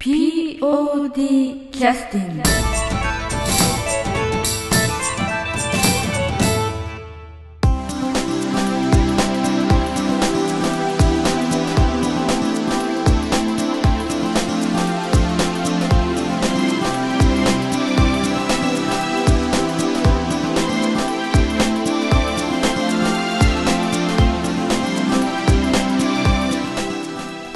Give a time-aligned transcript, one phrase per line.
[0.00, 1.12] POD
[1.70, 2.42] キャスティング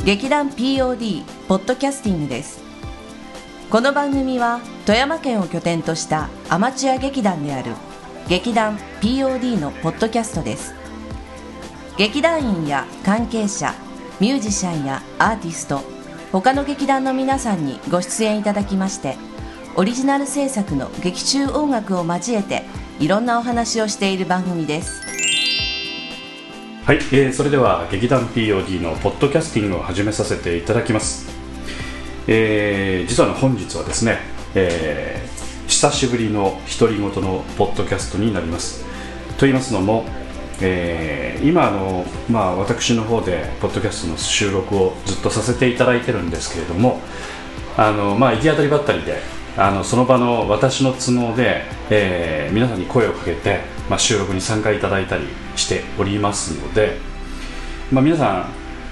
[0.04, 2.62] 劇団 POD ポッドキャスティングです。
[3.68, 7.72] この番組は富山県を拠点としたアマチュア劇団である
[8.30, 10.74] 劇団 POD のポッドキャストです。
[11.98, 13.74] 劇団員や関係者
[14.20, 15.82] ミュージシャンやアーティスト
[16.32, 19.16] 他の劇団の皆さんにご出演いただきまして
[19.76, 22.62] オリジナル制作の劇中音楽を交えて
[23.00, 25.02] いろんなお話をしている番組です。
[26.86, 31.33] はい、えーそれでは劇団 POD のポッドキャスティングを始めさせていただきます、
[32.26, 34.18] えー実はの本日はですね、
[34.54, 35.34] えー
[35.66, 38.84] 久しぶりの独り言のポッドキャストになります。
[39.38, 40.04] と言いますのも、
[40.60, 47.00] えー今あの、まあ、私の方でポッドキャストの収録をずっとさせていただいてるんですけれども
[47.76, 49.18] あの、まあ、行き当たりばったりで
[49.56, 53.60] あのその場の私の都合で、えー皆さんに声をかけて、
[53.90, 55.24] まあ、収録に参加いただいたり
[55.56, 56.98] しておりますので、
[57.90, 58.48] まあ、皆さ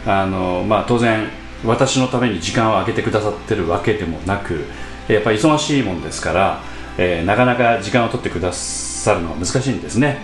[0.06, 1.28] んあの、まあ、当然
[1.64, 4.64] 私のために時間を空けてくださってるわけでもなく
[5.08, 6.60] やっぱり忙しいもんですから、
[6.98, 10.18] えーなかなか時間を取ってくださるのは難しいんですね、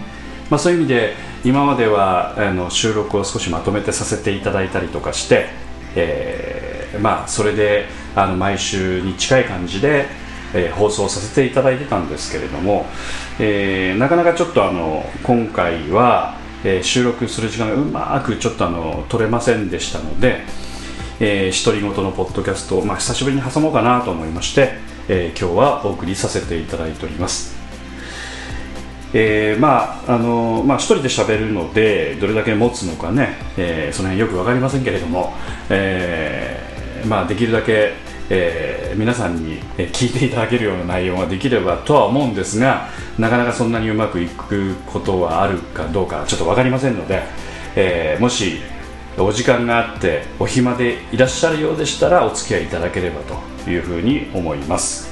[0.51, 5.47] まあ、そういう意味で今まではあの収録を少しまとめてさせていただいたりとかして、
[5.97, 10.07] えーまあ、それであの毎週に近い感じで、
[10.55, 12.87] えー放送させていただいてたんですけれども、
[13.39, 20.41] えなかなかちょっとあの今回は、え収録する時間がうまくちょっとあの取れませんでしたので、
[21.21, 24.75] えー、独り言のポッドキャスト、まあ、久しぶりに挟もうかなと思いまして、
[25.09, 27.57] えー今日はお送りさせていただいております。
[29.15, 35.33] えーまああのまあ、一人で喋るのでどれだけ持つのかね、えーその辺よく分かりませんけれども、
[35.71, 37.95] えーまあ、できるだけ、
[38.31, 42.89] えー皆さんに聞いていただけるような内容ができればとは思うんですが
[43.19, 47.23] なかなかそんなにうまくいくことはあるかどうかちょっと分かりませんので、
[47.77, 48.59] えーもし
[49.21, 55.09] お時間があってお暇でいらっしゃるようでしたらお付き合いいただければというふうに思います。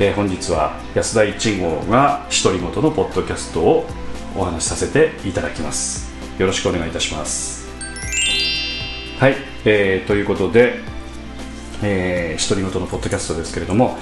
[0.00, 3.86] えー本日は安田一号が独り言のポッドキャストを
[4.36, 7.68] お話しさせていただきますよろしくお願いいたします
[9.20, 10.80] はい、えーということで、
[11.82, 13.96] えー独り言のポッドキャストですけれども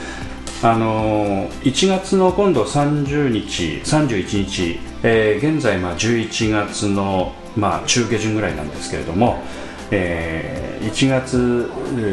[0.62, 9.42] あのー1月の今度30日31日、えー現在まあ11月のまあ中下旬ぐらいなんですけれども、
[9.90, 11.70] えー1月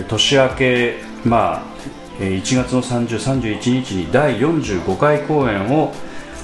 [0.07, 0.95] 年明け
[1.25, 1.63] まあ
[2.19, 3.07] 1月の30、
[3.57, 5.91] 31日に第45回公演を、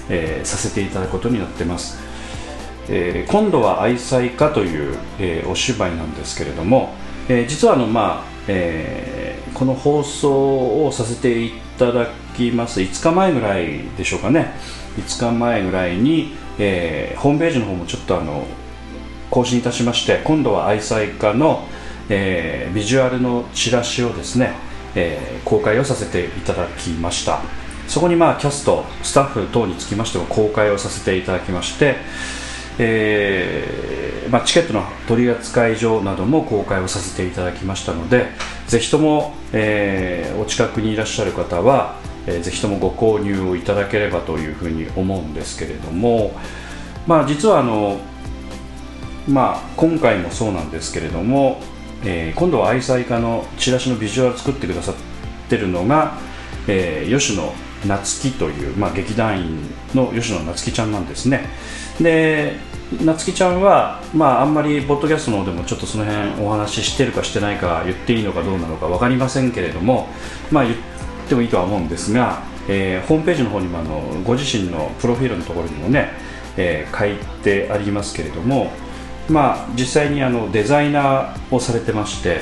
[0.10, 2.00] えーさせていただくことになってます、
[2.90, 6.94] えー今度は愛妻家という、えーお芝居なんですけれども、
[7.30, 12.82] えー実はあの、まあえーこの放送をさせていただきます。
[12.82, 14.54] 5日前ぐらいでしょうかね。
[14.98, 18.46] 5日前ぐらいに、えーホームページの方もちょっとあの
[19.30, 21.66] 更新いたしまして今度は愛妻家の、
[22.10, 24.54] えービジュアルのチラシをですね、
[24.96, 27.42] えー公開をさせていただきました。
[27.88, 31.98] そこにまあキャストスタッフ等につきましても公開をさせていただきまして、
[32.80, 38.26] えーまあ、チケットの取り扱い場なども公開をさせていただきましたので
[38.68, 46.34] ぜひとも、えーお近くにいらっしゃる方は、えーぜひともご購入をいただければというふうに思うんですけれども、
[47.06, 48.00] まあ、実はあの
[49.28, 51.60] まあ、今回もそうなんですけれども、
[52.04, 54.96] えー今度は愛妻家のチラシのビジュアルを作ってくださっ
[55.50, 56.18] てるのが、
[56.68, 57.52] えー吉野
[57.88, 59.60] 夏樹という、まあ、劇団員
[59.94, 61.48] の吉野夏樹ちゃんなんですね。
[62.00, 62.54] で
[63.04, 70.08] 夏樹ちゃんは、まあ、あんまりポッドキャストの方でもちょっとその辺お話ししてるかしてないか言っていいのかどうなのか分かりませんけれども、
[70.52, 70.78] まあ、言っ
[71.28, 76.12] てもいいとは思うんですが、えーホームページの方にもあのご自身のプロフィールのところにもね、
[76.58, 78.72] えー書いてありますけれども、
[79.30, 82.42] まあ、実際にあのデザイナーをされてまして、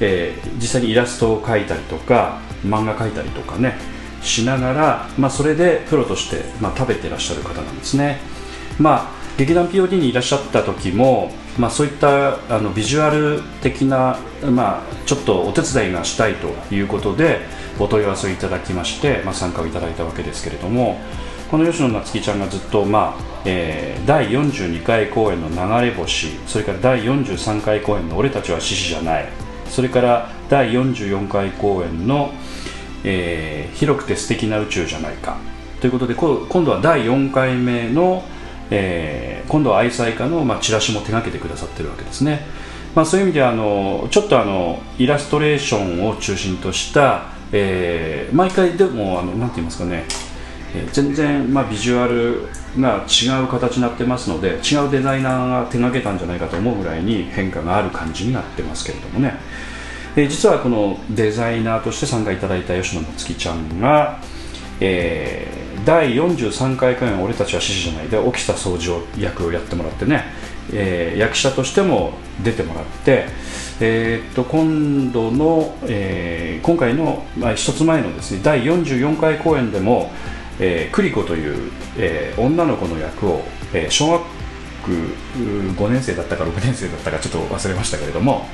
[0.00, 3.78] えー実際にイラストを描いたりとか漫画描いたりとかね
[4.22, 8.18] しながら、まあ、それでプロとして、まあ、食べてらっしゃる方なんですね、
[8.78, 9.08] まあ、
[9.38, 17.40] 劇団 POD にいらっしゃった時も、まあ、そういったあのビジュアル的な、まあ、ちょっとお手伝いがしたいということで
[17.78, 20.98] お問い合わせをいただきまして、まあ、参加をいただいたわけですけれども
[21.50, 29.28] この吉野夏樹ちゃんがずっと、まあえー第42回公演の「流れ星」それから第43回公演の「俺たちは獅子じゃない」
[29.68, 32.32] それから第44回公演の、
[33.04, 35.36] えー広くて素敵な宇宙じゃないか。
[35.80, 38.22] ということで今度は第4回目の、
[38.70, 42.44] えー今度は愛妻家の、まあ、チラシも手がけてくださってるわけですね、
[42.96, 50.04] まあ、そういう意味であのちょっとあのイラストレーションを中心とした、えー毎回でもあのなんて言いますかね
[50.92, 52.48] 全然、まあ、ビジュアル
[52.80, 59.34] が違う形になってますので違うデザイナーが手がけたんじゃないかと思うぐらいに変化がある感じになってますけれどもね、
[60.16, 64.20] え実はこのデザイナーとして参加いただいた吉野夏樹ちゃんが、
[64.80, 70.24] えー第43回公演「俺たちは獅子じゃない」で沖田総司を役をやってもらってね、
[70.72, 73.26] えー役者としても出てもらって、
[73.80, 80.10] えっと今度の、えー今回の、まあ、一つ前のですね第44回公演でも、
[80.60, 83.42] えー、クリコという、えー女の子の役を、
[83.72, 84.22] えー小学
[84.86, 88.46] 5年生だったか6年生だったかちょっと忘れましたけれども、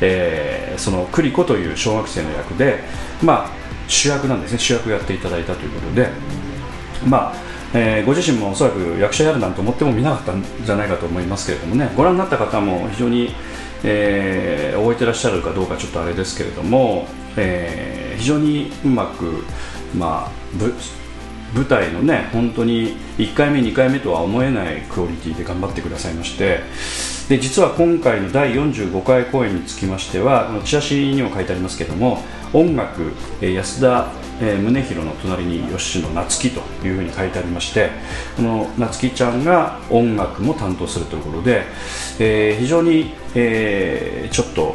[0.00, 2.78] えーそのクリコという小学生の役で、
[3.22, 3.50] まあ、
[3.88, 4.58] 主役なんですね。
[4.58, 6.08] 主役をやっていただいたということで、
[7.06, 7.34] まあ
[7.74, 11.90] えーご自身もおそらく役者やるなんて思っても見なかったんじゃないかと思いますけれどもね。
[11.96, 13.34] ご覧になった方も非常に、
[13.84, 17.06] えー覚えてらっしゃるかどうかちょっとあれですけれども、
[17.36, 19.44] えー非常にうまく、
[19.96, 20.30] まあ、
[21.54, 26.60] 舞台のね本当に1回目2回目とは思えないクオリティで頑張ってくださいまして
[27.28, 32.18] で実は今回の第45回公演につきましてはこのチラシにも書いてありますけども
[32.52, 34.10] 音楽、安田、
[34.40, 37.90] え宗弘の隣に吉野夏樹というふうに書いてありまして
[38.36, 41.62] この夏樹ちゃんが音楽も担当するということで、
[42.18, 44.74] えー非常に、えーちょっと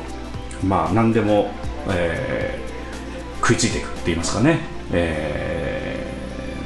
[0.65, 1.51] まあ何でも、
[1.89, 2.65] えー
[3.45, 4.59] 食いついていくって言いますかね、
[4.91, 5.54] えー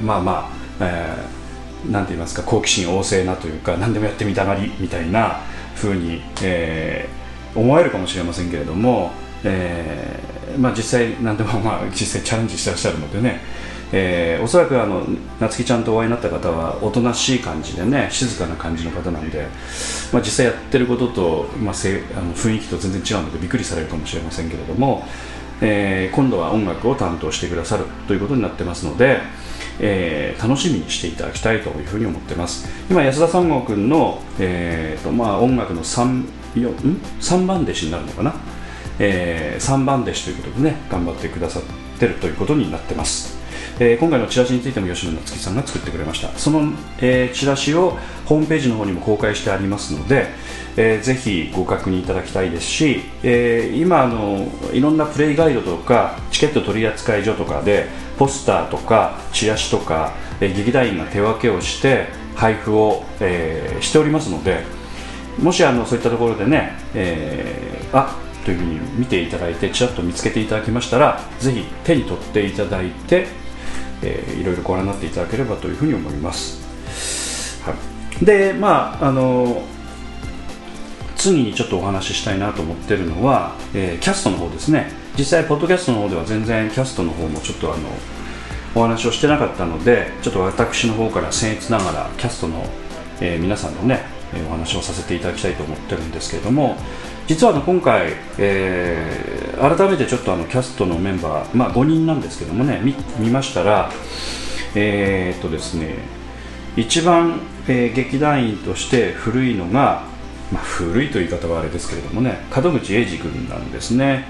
[0.02, 0.50] まあま
[0.80, 1.40] あ、えー
[1.90, 5.40] なんて言いますか好奇心旺盛なというか何でもやってみたがりみたいな
[5.76, 7.20] 風に、えー
[7.60, 9.10] 思えるかもしれませんけれども、
[9.44, 13.40] えーまあ、実際何でも、まあ、実際チャレンジしてらっしゃるのでね、
[13.92, 15.04] えーおそらくあの
[15.40, 19.48] 夏希ちゃんとお会いになった方はおとなしい感じでね静かな感じの方なんで、
[20.14, 25.06] まあ、実際やってることと、まあ、せあの雰囲気と全然違うのでびっくりされるかもしれませんけれども、
[25.62, 29.22] えー今度は音楽を担当してくださるということになってますので、
[29.80, 32.68] えー楽しみにしていただきたいというふうに思ってます。
[32.90, 36.74] 今安田三郷君の、えーとまあ、音楽の 3, よん
[37.20, 38.34] ？3番弟子になるのかな、
[39.00, 41.64] え3番弟子ということでね頑張ってくださっ
[42.00, 43.38] てるということになってます。
[43.82, 46.30] えー今回のチラシについても吉野夏樹さんが作ってくれました。
[46.38, 46.72] その、
[47.02, 50.28] えーチラシをホームページの方にも公開してありますので、
[50.82, 57.88] えーぜひご確認いただきたいですし、えー今あのいろんなプレイガイドとかチケット取扱所とかで
[58.18, 64.64] ポスターとかチラシとか、えー劇団員が手分けをして配布を、えーしておりますので
[65.38, 68.16] もしあのそういったところでね、えーあ
[68.46, 73.28] というふうに見ていただいてちらっと見つけていただきましたらぜひ手に取っていただいて、
[74.02, 77.76] えーいろいろご覧になっていただければというふうに思います、は
[78.22, 79.62] い、でまああの
[81.20, 84.90] 次にちょっとお話ししたいなと思ってるのは、えーキャストの方ですね。
[85.18, 87.90] 実際ポッドキャストの方では全然キャストの方もちょっとあの
[88.74, 92.66] お話をしてなかったのでちょっと私の方から僭越ながらキャストの、
[93.20, 94.06] えー皆さんのね
[94.48, 96.78] お話をさせていただきたいと思ってるんですけれども
[97.28, 103.92] 実はあの今回、えー改めてちょっとあのキャストのメンバー、まあ、5人なんですけどもね見見ましたら
[104.74, 105.96] えーっとですね
[106.78, 110.04] 一番、えー劇団員として古いのが、
[110.52, 114.26] まあ、古いという言い方はあれですけれどもね門口英二君なんですね。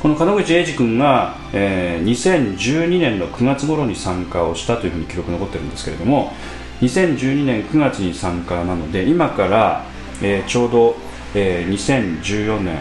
[0.00, 6.32] この門口英二君が、えー2012年の9月頃に参加をしたというふうに記録残ってるんですけれども
[6.80, 9.84] 2012年9月に参加なので今から、
[10.20, 10.96] えーちょうど、
[11.34, 12.78] えー2014年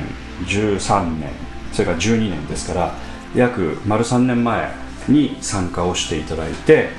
[0.48, 1.30] 13年
[1.72, 2.96] それから12年ですから
[3.36, 4.72] 約丸3年前
[5.08, 6.90] に参加をしていただいて、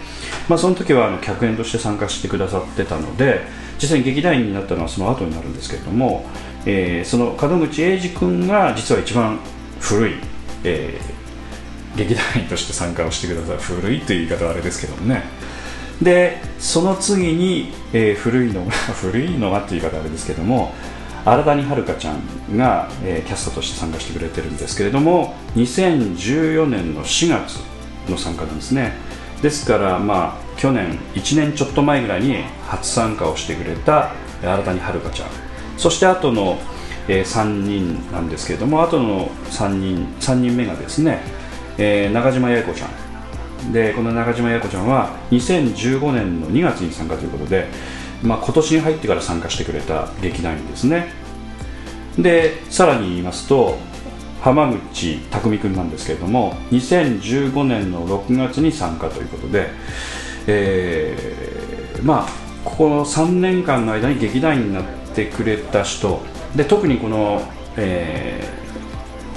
[0.49, 3.41] まあ、その時はあの客演として参加してくださってたので
[3.81, 6.25] 実際に劇団員になったのはその後になるんですけれども、
[6.67, 9.39] えーその門口英二君が実は一番
[9.81, 10.15] 古い、
[10.65, 11.23] えー
[11.95, 15.25] 劇団員として参加をしてくださる古いという言い方はあれですけどもね。
[16.01, 20.73] でその次に、えー古いのが 古いのがっていう言い方はあれですけども
[21.25, 27.59] 新谷遥ちゃんが、えーキャストとして参加してくれてるんですけれども2014年の4月
[28.09, 28.93] の参加なんですね。
[29.43, 32.37] ですからまあ去年1年ちょっと前ぐらいに
[32.69, 35.29] 初参加をしてくれた新谷遥ちゃん。
[35.77, 36.59] そして後の、
[37.09, 41.21] え3人なんですけれども後の3人 ,3 人目がですね、
[41.77, 43.73] えー中島八重子ちゃん。
[43.73, 47.67] でこの中島八重子ちゃんは2015年の2月に参加ということで、
[48.23, 51.13] まあ、今年に入ってから参加してくれた劇団員ですね。
[52.19, 53.79] でさらに言いますと
[54.43, 59.69] 浜口匠君なんですけれども2015年の6月に参加ということで、
[60.49, 62.29] えー、まあ
[62.65, 64.85] ここの3年間の間に劇団員になっ
[65.15, 66.21] てくれた人
[66.57, 67.41] で特にこの、
[67.77, 68.45] え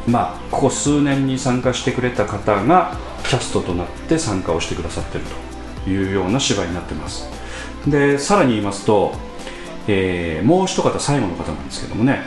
[0.08, 2.98] ー、まあここ数年に参加してくれた方が
[3.28, 5.24] キャストとなって参加をしてくださってる
[5.84, 7.30] というような芝居になってます。
[7.88, 9.14] でさらに言いますと、
[9.88, 12.24] えー、もう一方最後の方なんですけどもね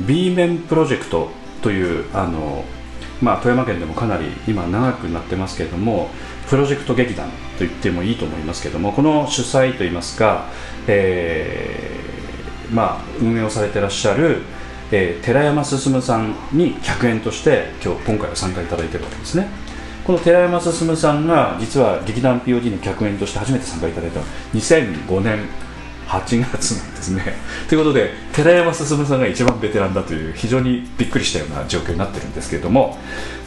[0.00, 2.64] B 面プロジェクトというあの、
[3.20, 6.10] まあ、富山県でもかなり今長くなってますけれども
[6.48, 10.46] プロジェクト劇団と言ってもいいと思いますけれどもこの主催といいますか、
[10.86, 12.10] えー
[12.74, 14.42] まあ、運営をされてらっしゃる、
[14.92, 19.48] えー、寺山進さんに100円として今日今回は参加いただいてるわけですね。
[20.04, 25.40] この寺山進さんが実は劇団 POD の100円として初めて参加いただいたのは2005年
[26.10, 27.34] 8月なんですね。
[27.68, 32.98] ということで寺山進さんが一番ベテランだという非常にびっくりしたような状況になってるんですけれども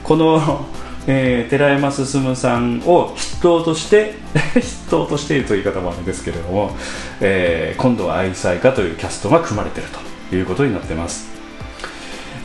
[0.02, 0.66] この、
[1.06, 4.14] えー、寺山進さんを筆頭として
[4.56, 6.76] 筆頭としているという言い方もあるんですけれども、
[7.20, 9.88] えー、今度は愛妻家というキャストが組まれてる
[10.30, 11.34] ということになってます。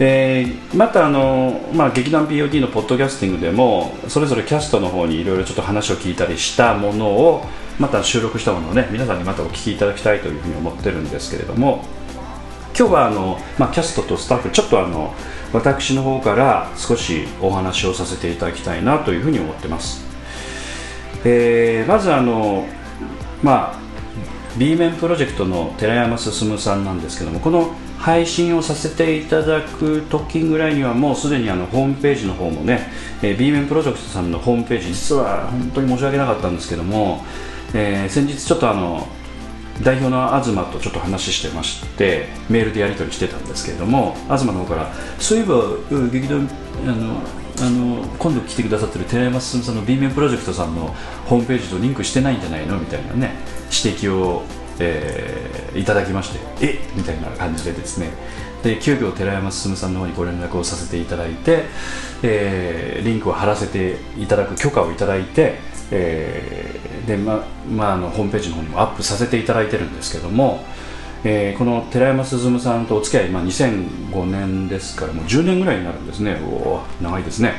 [0.00, 7.44] えー、またあの、まあ、劇団 POD のポッドキャスティングでもそれぞれキャストの方にいろいろちょっと話を聞いたりしたものを
[7.78, 11.85] また収録したものをね皆さんにまたお聞きいただきたいというふうに思ってるんですけれども
[12.78, 15.14] 今日はあの、まあ、キャストとスタッフちょっとあの
[15.52, 20.04] 私の方から少しお話をさせていただきたいなというふうに思ってます、
[21.25, 22.66] えー、まずあの
[23.42, 23.88] まあ
[24.56, 32.88] B 面プロジェクトの寺山進さんなんですけどもこの配信をさせていただく時ぐらいにはもうすでにあのホームページの方もね、
[33.23, 37.25] えー、B 面プロジェクトさんのホームページ実は本当に申し訳なかったんですけども、
[37.75, 39.06] えー、先日ちょっとあの
[39.82, 45.54] 代表の東とちょっと話してましてメールでやり取りしてたんですけれども東の方からそういえば
[46.10, 46.48] 劇団
[46.84, 47.20] あの
[47.60, 50.94] あの今度来てくださってる寺山進さんの B 面プロジェクトさんの
[51.26, 52.78] ホームページとリンクしてないんじゃないの？
[52.78, 53.32] みたいなね
[53.84, 54.42] 指摘を
[54.80, 56.78] えー、いただきましてえ？
[56.94, 58.10] みたいな感じでですね。
[58.62, 61.64] で急遽寺山進さんの方にご連絡をさせていただいて、
[62.22, 65.58] えー、リンクを貼らせていただく許可をいただいて、
[65.90, 70.64] えー、でままあ、のホームページの方にもアップさせていただいてるんですけども、
[71.25, 76.37] えー、この寺山進さんとお付き合い、まあ、2005年ですからもう10年ぐらいになるんですね。
[76.45, 77.54] お長いですね。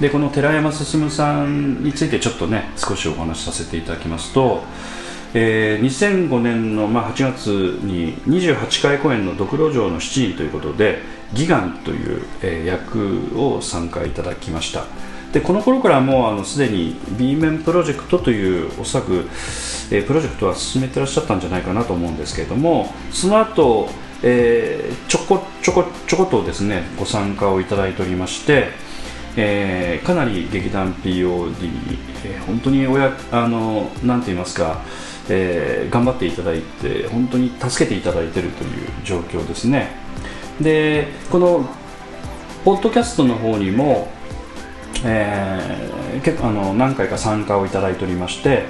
[0.00, 4.62] でこの寺山進さんについてちょっとね少しお話しさせていただきますと
[5.36, 7.48] えー、2005年の、まあ、8月
[7.82, 11.02] に28回公演の「ドクロ城の七人」ということで
[11.34, 14.84] ギガンという、えー、役を参加いただきました。
[15.34, 19.28] でこの頃からもうあのすでに B 面プロジェクトというおそらく、
[19.90, 23.88] えー、プロジェクトは進めてらっしゃったんじゃないかなと思うんですけれどもその後、
[24.22, 28.68] えー、ちょこちょこちょことですねご参加をいただいておりまして
[29.36, 34.80] えー、かなり劇団 POD に、えー、本当に親あのなんて言いますか
[35.28, 39.88] えー、頑張っていただいて本当に助けていただいているという状況ですね。
[40.60, 41.66] でこの
[42.64, 44.08] ポッドキャストの方にも、
[45.04, 48.64] えー、結構あの何回か参加をいただいておりまして、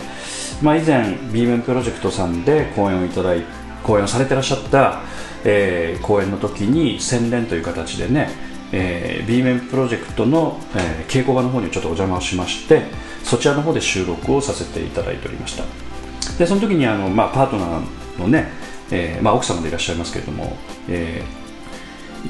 [0.62, 3.43] まあ、以前 B 面プロジェクトさんで講演をいただい
[3.83, 5.03] 講演をされてらっしゃった、
[5.45, 8.29] えー、講演の時に宣伝という形でね、
[8.73, 12.83] えー、B 面プロジェクトの、えー、稽古場の方にちょっとお邪魔をしまして
[13.23, 15.64] そちらの方で収録をさせていただいておりました。
[16.38, 18.49] でその時にあの、まあ、パートナーのね、
[18.91, 20.57] えーまあ、奥様でいらっしゃいますけれども、
[20.88, 21.45] えー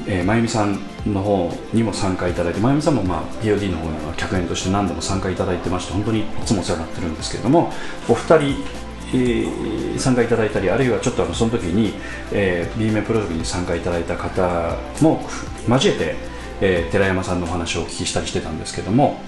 [0.07, 7.71] えー、真由美さんの方にも参加いただいて真由美さんも、まあ、POD の方には客演として何度も参加いただいてまして本当にいつもお世話になってるんですけれども
[8.09, 11.93] お二人えー、参加いただいたりあるいはちょっとあのその時に、
[12.33, 15.21] えー、B 面プロジェクトに参加いただいた方も
[15.69, 16.15] 交えて、
[16.59, 19.19] えー、寺山さんのお話をお聞きしたりしてたんですけども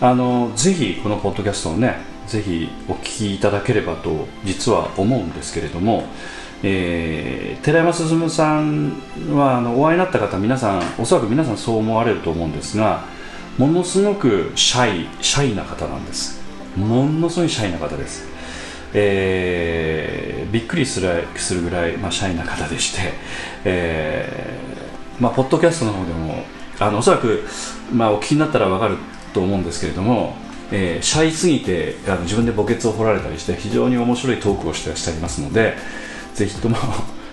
[0.00, 6.04] あのぜひこのポッドキャストをねぜひお聞きいただければと実は思うんですけれども、
[6.62, 8.92] えー、寺山進さん
[9.34, 13.04] はあのお会いになった方皆さんおそらく皆さんそう思われると思うんですが
[13.56, 16.40] ものすごくシャイシャイな方なんです。
[16.76, 18.28] ものすごいシャイな方です、
[18.94, 23.12] えー、びっくりするするぐらい、まあ、シャイな方でして、
[23.64, 26.44] えーまあ、ポッドキャストの方でも
[26.78, 27.44] あのおそらく、
[27.92, 28.96] まあ、お聞きになったら分かる
[29.34, 30.34] と思うんですけれども
[30.72, 35.74] えー、シャイすぎてあの自分で墓穴を掘られたりして非常に面白いトークをしてしてありますので
[36.34, 36.76] ぜひとも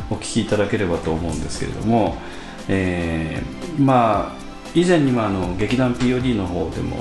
[0.09, 2.17] お聞きいただければと思うんですけれども、
[2.67, 4.37] えー、まあ
[4.75, 6.97] 以前にもあの劇団 POD の方でも、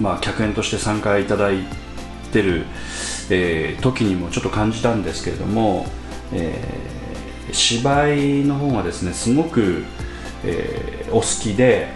[0.00, 1.64] まあ、客演として参加いただい
[2.32, 2.64] てる、
[3.30, 5.86] えー、時にもちょっと感じたんですけれども、
[6.32, 9.84] えー、芝居の方がですねすごく、
[10.44, 11.88] えーお好きで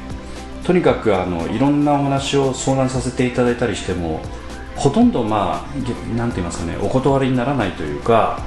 [0.65, 4.21] とにかくあのいろんなお話を相談させていただいたりしても
[4.77, 8.39] ほとんどまあげなんて言いますかねお断りにならないというか、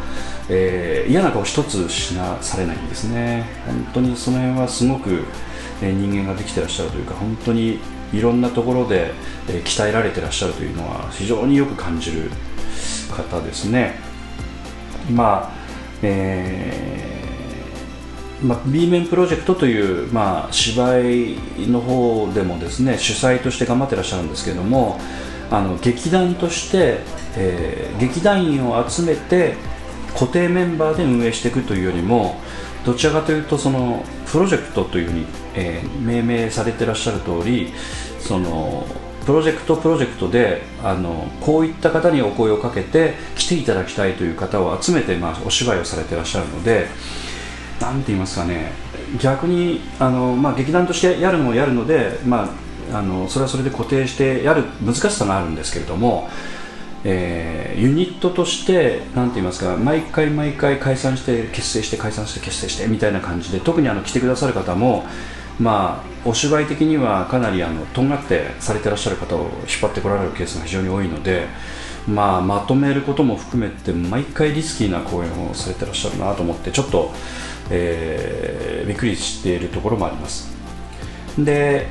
[0.49, 3.45] えー嫌な顔一つしなされないんですね。
[3.65, 5.23] 本当にその辺はすごく、
[5.81, 7.79] え人間ができてらっしゃるというか本当に
[8.13, 9.13] いろんなところで、
[9.47, 12.29] え鍛えられてらっしゃるというのは非常によく感じる
[13.11, 13.99] 方ですね。
[15.11, 15.59] まあ
[16.03, 21.35] えーまあ、B 面プロジェクトという、まあ、芝居
[21.67, 24.97] の方でもですね主催として頑張ってらっしゃるんですけども
[25.51, 26.99] あの劇団として、
[27.35, 29.55] えー劇団員を集めて
[30.13, 32.39] 固定メンバーで運営していくというよりも
[32.85, 35.25] どちらかというとそのプロジェクトというふうに、
[35.55, 37.73] えー命名されてらっしゃる通り
[38.19, 38.85] その
[39.25, 46.87] プロジェクトプロジェクトであのこういった方にお声をかけて来ていただきたいという方を集めて、まあ、お芝居をされてらっしゃるので
[47.79, 48.71] なんて言いますかね
[49.21, 52.49] 逆にあの、まあ、劇団としてやるのもやるので、ま
[52.91, 56.29] あ、あのそれはそれで固定してやる難しさがあるんですけれども、
[57.03, 65.05] えーユニットとしてなんて言いますか毎回毎回解散して結成して解散して結成してみたいな感じで特にあの来てくださる方も
[65.59, 69.49] まあ、お芝居的にはかなりあのとんがってされてらっしゃる方を引っ
[69.81, 71.47] 張ってこられるケースが非常に多いので、
[72.07, 77.11] まあ、まとめることも含めて毎回リスキーな公演をされてらっしゃるなと思ってちょっと、
[77.69, 80.51] えーびっくりしているところもあります。
[81.37, 81.87] で、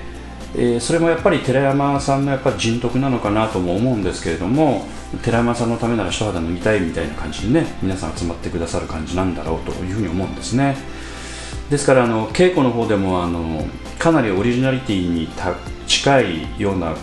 [0.55, 4.87] えーそれもやっぱり寺山さんのやっぱ人徳なのかなとも思うんですけれども
[5.23, 10.76] 寺山さんのためなら一肌脱ぎたいみたいな感じでね皆さん集まってくださる感じなんだろうというふうに思うんですね。
[11.71, 13.67] ですからあの稽古の方でもあの
[13.99, 15.55] かなりオリジナリティにた
[15.87, 16.95] 近いような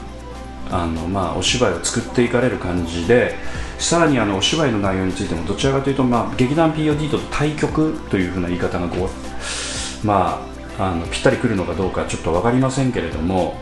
[0.71, 3.35] あの、まあ、お芝居を作っていかれる感じで
[3.77, 9.09] さらにあのお芝居の内容についてもどちらかというと、まあ、劇団 POD と対局というふうな言い方がこ
[10.03, 13.55] う、まあ、あのぴったりくるのかどうかちょっと分かりませんけれども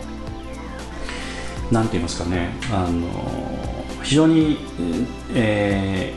[1.72, 3.08] なんて言いますかねあの
[4.04, 4.58] 非常に、
[5.34, 6.14] え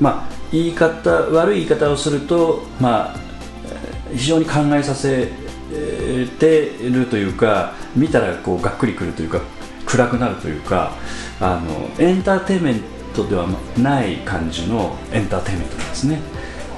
[0.00, 3.16] ーまあ、言い方悪い言い方をすると、まあ、
[4.14, 5.30] 非常に考えさせ
[6.38, 9.40] てるというか見たらこうがっくりくるというか
[9.86, 10.92] 暗くなるというか
[11.40, 12.80] あのエンターテインメン
[13.14, 13.46] トでは
[13.78, 16.20] ない感じのエンターテインメントなんですね。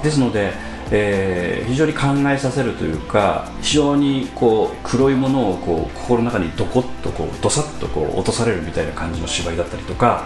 [0.03, 0.53] ですので、
[0.91, 10.25] えー非常に考えさせるというか非常にこう黒いものをこう心の中にドコッとこうドサッとこう落とされるみたいな感じの芝居だったりとか、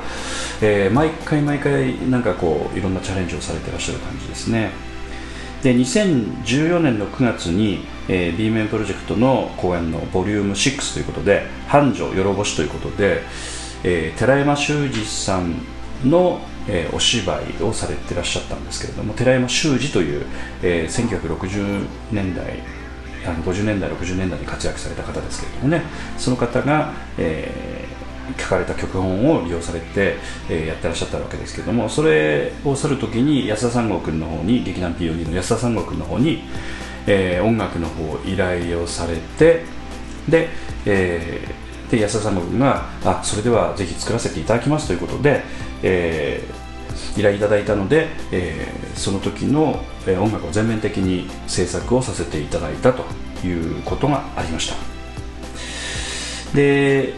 [0.61, 4.71] えー毎回毎回なんかこういろんなチャレンジをされてらっしゃる感じですね。
[5.63, 13.23] で2014年の9月に、えー B 面プロジェクトの公演のボリューム6ということで「繁盛よろぼし」ということで、
[13.83, 15.55] えー寺山修司さん
[16.05, 20.25] の、えーお芝居をされてらっしゃったんですけれども寺山修司という、
[20.61, 22.59] えー1960年代
[23.25, 25.83] あの50年代60年代に活躍された方ですけれどもね
[26.17, 27.91] その方が、えー
[28.39, 30.15] 書かれた脚本を利用されて、
[30.49, 36.43] えーやってらっしゃったわけですけれどもそれを去るときに安田三郷君の方に劇団 POD の安田三郷君の方に、
[37.07, 39.63] えー音楽の方を依頼をされて
[40.29, 40.47] で,、
[40.85, 45.43] えーで安田三郷君があそれではぜひ作らせていただきますということで、
[45.83, 46.61] えー
[47.17, 53.03] 依頼いただいたので、えーその時の、音楽を全面的に制作をさせていただいたと
[53.45, 54.75] いうことがありました。
[56.55, 57.13] で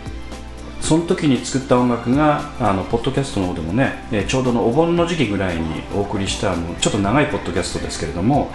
[0.82, 8.52] その時に作った音楽があのポッドキャストの方でもね、えーちょうどのお盆の時期ぐらいにお送りしたあのちょっと長いポッドキャストですけれども、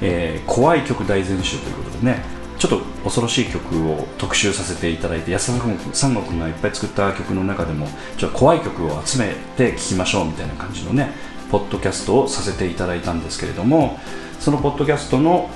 [0.00, 2.22] えー怖い曲大全集ということでね
[2.62, 11.10] ちょっと恐ろしい曲を特集させていただいて安田三郷君がいっぱい作った曲の中でもちょっと怖い曲を集めて聴きましょうみたいな感じのね
[11.50, 13.98] ポッドキャストをさせていただいたんですけれども
[14.38, 15.50] そのポッドキャストの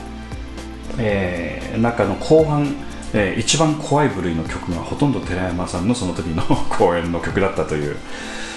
[0.99, 2.75] えー中の後半、
[3.15, 6.43] えー一番怖い部類の曲がほとんど寺山さんのその時の
[6.77, 7.97] 公演の曲だったという、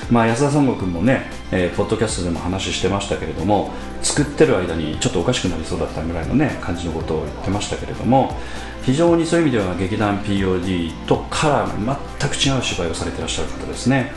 [0.10, 8.36] まあ、安田三郷君もね、えーポッドキャストでも話してましたけれども作ってる間にちょっとおかしくなりそうだったぐらいのね感じのことを言ってましたけれども
[8.84, 14.12] 非常にそういう意味では劇団 POD とカラーが全く違う芝居をされてらっしゃる方ですね、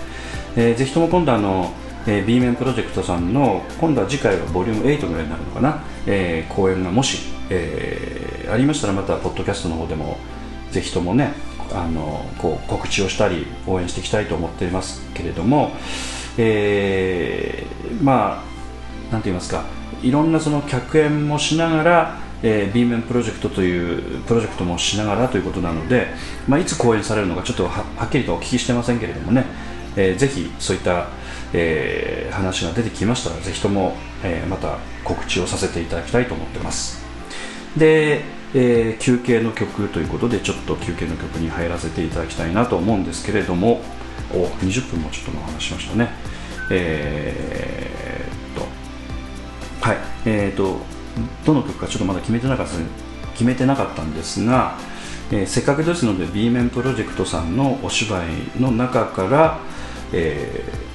[0.57, 1.73] えーぜひとも今度あの、
[2.07, 7.19] え B 面プロジェクトさんの今度は次回はボリューム8ぐらいになるのかな、えー公演がもし、
[7.51, 10.19] えーありましたらまたポッドキャストの方でも
[10.71, 11.33] ぜひともね
[11.75, 15.73] あのこう告知をしたり応援していきたいと思っていますけれども、
[16.39, 18.53] えーまあ
[19.13, 19.65] なんて言いますか
[20.03, 26.07] いろんなその客演もしながら、えー、B 面プロジェクトというプロジェクトもしながらということなので、
[26.49, 29.45] まあ、いつ公演されるのかちょっとはっきりとお聞きしてませんけれどもね、
[29.97, 31.09] えーぜひそういった、
[31.53, 37.05] えー話が出てきましたらぜひとも、えーまた告知をさせていただきたいと思ってます
[37.77, 38.23] で
[38.55, 43.81] えー休憩の曲ということでちょっと休憩の曲に入らせていただきたいなと思うんですけれども
[44.33, 46.09] お20分もちょっとお話しましたね。
[46.71, 48.61] えーっ
[49.81, 49.97] とはい。
[50.27, 50.79] えーっと
[51.45, 52.73] どの曲かちょっとまだ決めてなかった
[53.33, 54.79] 決めてなかったんですが、
[55.31, 58.23] えーせっかくですので B 面プロジェクトさんのお芝
[58.57, 59.59] 居の中から、
[60.13, 60.93] えー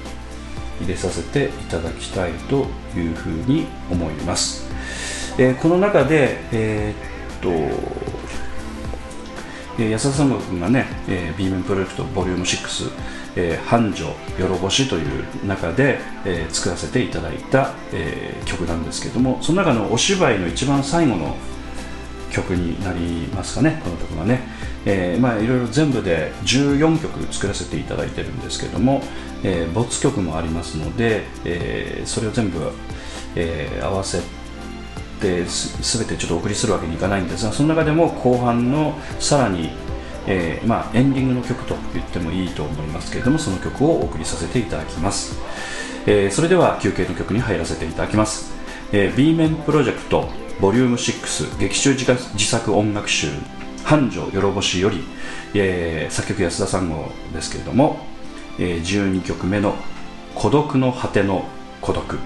[0.80, 2.66] 入れさせていただきたいと
[2.96, 4.70] いうふうに思います、
[5.36, 7.50] えーこの中で、えーと
[9.80, 12.90] え安田三君がね、えー B 面プロジェクトボリューム6、
[13.36, 21.36] えー繁盛よろぼしという中で、えー作らせていただいた、えー曲なんですけどもその中のお芝居の一番最後の
[22.32, 24.40] 曲になりますかねこの曲はね、
[24.84, 29.02] えーまあいろいろ全部で14曲作らせていただいてるんですけども、
[29.44, 32.72] えー没曲もありますので、えーそれを全部、
[33.36, 34.37] えー合わせて
[35.46, 39.70] す全てちょっとお送りするわけにいかないんですがその中でも後半のさらに
[40.30, 45.38] えーまあ、エンディングの曲と言ってもいいと思いますけれどもその曲をお送りさせていただきます、
[46.06, 48.52] えーそれでは休憩の曲に入らせていただきます、
[48.92, 50.28] えー B 面プロジェクト
[50.60, 53.28] ボリューム6劇中自作音楽集
[53.84, 55.02] 繁盛よろぼしより、
[55.54, 57.98] えー作曲安田三号ですけれども、
[58.58, 59.76] えー12曲目の
[60.34, 61.46] 「孤独の果ての
[61.80, 62.18] 孤独」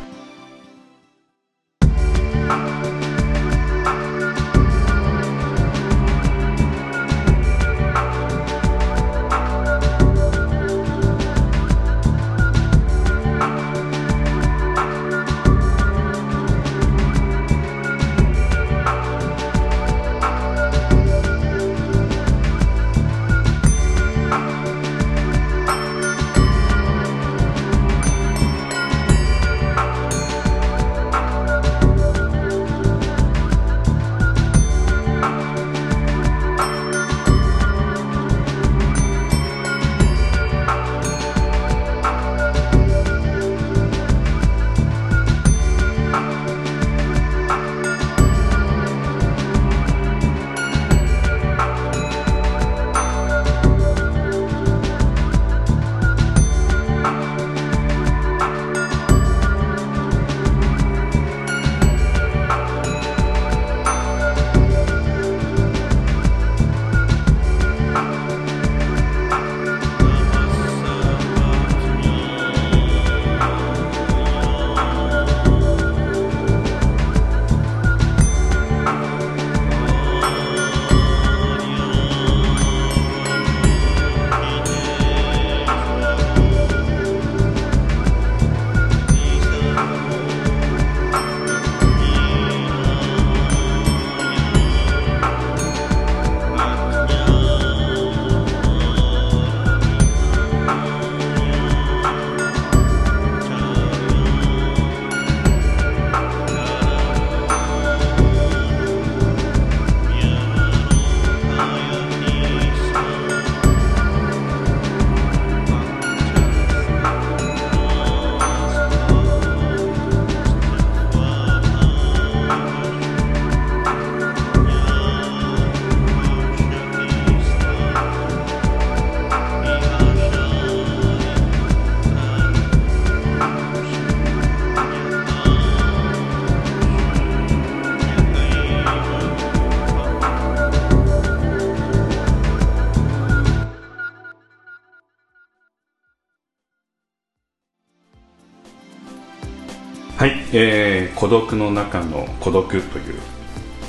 [150.52, 152.82] えー孤独の中の孤独という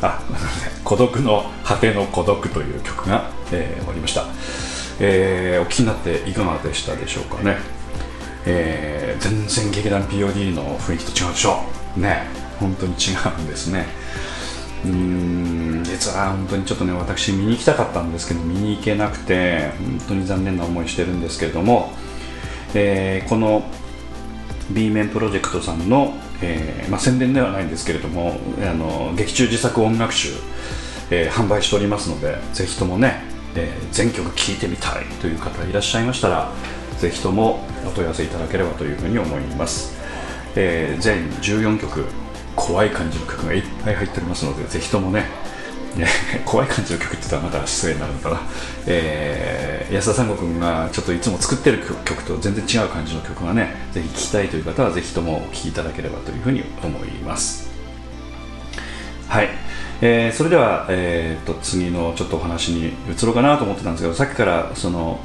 [0.02, 0.22] あ
[0.84, 4.26] 孤独の果ての孤独という曲が、えー終わりました、
[5.00, 7.58] えーお聞きになっていかがでしたでしょうかね、
[8.46, 11.64] えー全然劇団 POD の雰囲気と違うでしょ
[11.98, 12.00] う。
[12.00, 12.24] ね
[12.60, 13.86] 本当に違うんですね。
[14.86, 21.94] うん実は本当にちょっとね私見に行きたかったんですけど見に行けなくて本当に残念な思いしてるんですけれども、
[22.74, 23.64] えーこの
[24.72, 30.30] B 面プロジェクトさんの、えーまあ、宣伝ではないんですけれどもあの劇中自作音楽集、
[31.10, 33.24] えー販売しておりますのでぜひともね、
[33.56, 36.52] えー全曲聴いてみたいという方いらっしゃいましたら
[37.00, 39.96] ぜひともお問い合わせいただければというふうに思います、
[40.56, 42.06] え全14曲
[42.56, 45.26] 怖い感じの曲がいっぱい入っておりますのでぜひともね
[46.46, 48.42] 怖い感じの曲って言ったらまた失礼になるのかな、
[48.88, 57.70] えー安田三悟君がちょっといつも作ってる曲と全然違う感じの曲がねぜひ聴きたいという方はぜひともお聴きいただければというふうに思います。
[59.28, 59.50] はい、
[60.02, 65.20] えー、それでは、えーと、次のちょっとお話に移ろうかなと思ってたんですけどさっきからその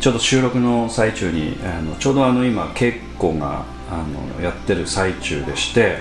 [0.00, 4.04] ちょうど収録の最中にあのちょうどあの今稽古があ
[4.36, 5.98] のやってる最中でして、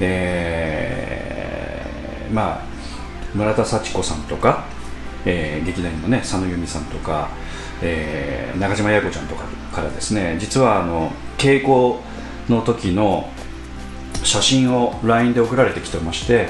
[0.00, 2.77] えー、まあ
[3.34, 4.64] 村田幸子さんとか、
[5.24, 7.28] えー、劇団員のね佐野由美さんとか、
[7.82, 12.00] えー、中島八重子ちゃんとかからですね実はあの稽古
[12.48, 13.30] の時の
[14.24, 16.48] 写真を LINE で送られてきてまして、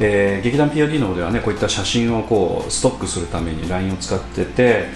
[0.00, 4.86] えー、劇団 POD の方ではねこういった写真をこうストックするために LINE を使ってて、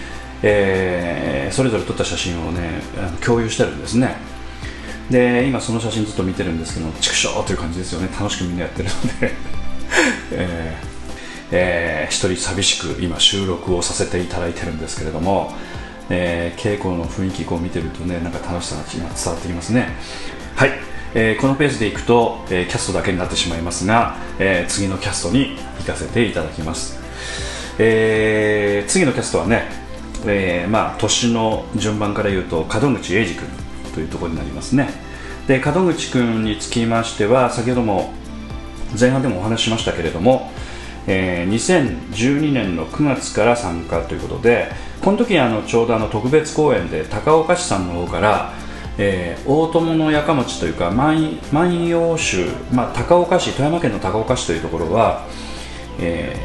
[0.42, 2.80] えー、それぞれ撮った写真をね
[3.24, 4.16] 共有してるんですね。
[5.10, 8.08] で今その写真ずっと見てるんですけど畜生という感じですよね。
[8.18, 9.34] 楽しくみんなやってるので。
[10.32, 10.93] えー
[11.50, 15.52] えー、一人寂しく今収録をさせていただいてるんですけれども、
[16.10, 19.88] えー、稽古の雰囲気こう見てるとねなんか楽しさが伝わってきますね。
[20.56, 20.70] はい、
[21.14, 27.00] えー、このペースでいくと、えー、キャストだけになってしまいますが、えー、次のキャストに行かせていただきます、
[27.78, 29.68] えー、次のキャストはね、
[30.26, 33.48] えー、まあ年の順番から言うと門口英二君
[33.94, 34.88] というところになりますね。
[35.46, 38.12] で門口君につきましては先ほども
[38.98, 40.50] 前半でもお話ししましたけれども、
[41.06, 44.70] えー、2012年の9月から参加ということで
[45.02, 48.52] この時あのちょうどあの特別公演で高岡市さんの方から
[48.96, 55.26] えー、大友のやかもちというか万万葉集、まあ、高岡市富山県の高岡市というところは、
[55.98, 56.36] え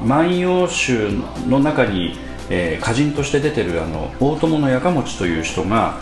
[0.00, 1.10] ー、万葉集
[1.46, 2.18] の中に、
[2.50, 6.00] えー、歌人として出てるあの大友のやかもちという人が、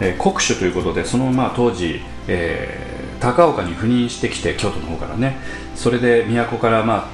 [0.00, 2.91] えー、国主ということでそのまあ当時、えー、
[3.22, 5.36] 高岡に赴任してきて京都の方からね。
[5.76, 7.08] それで都から、ま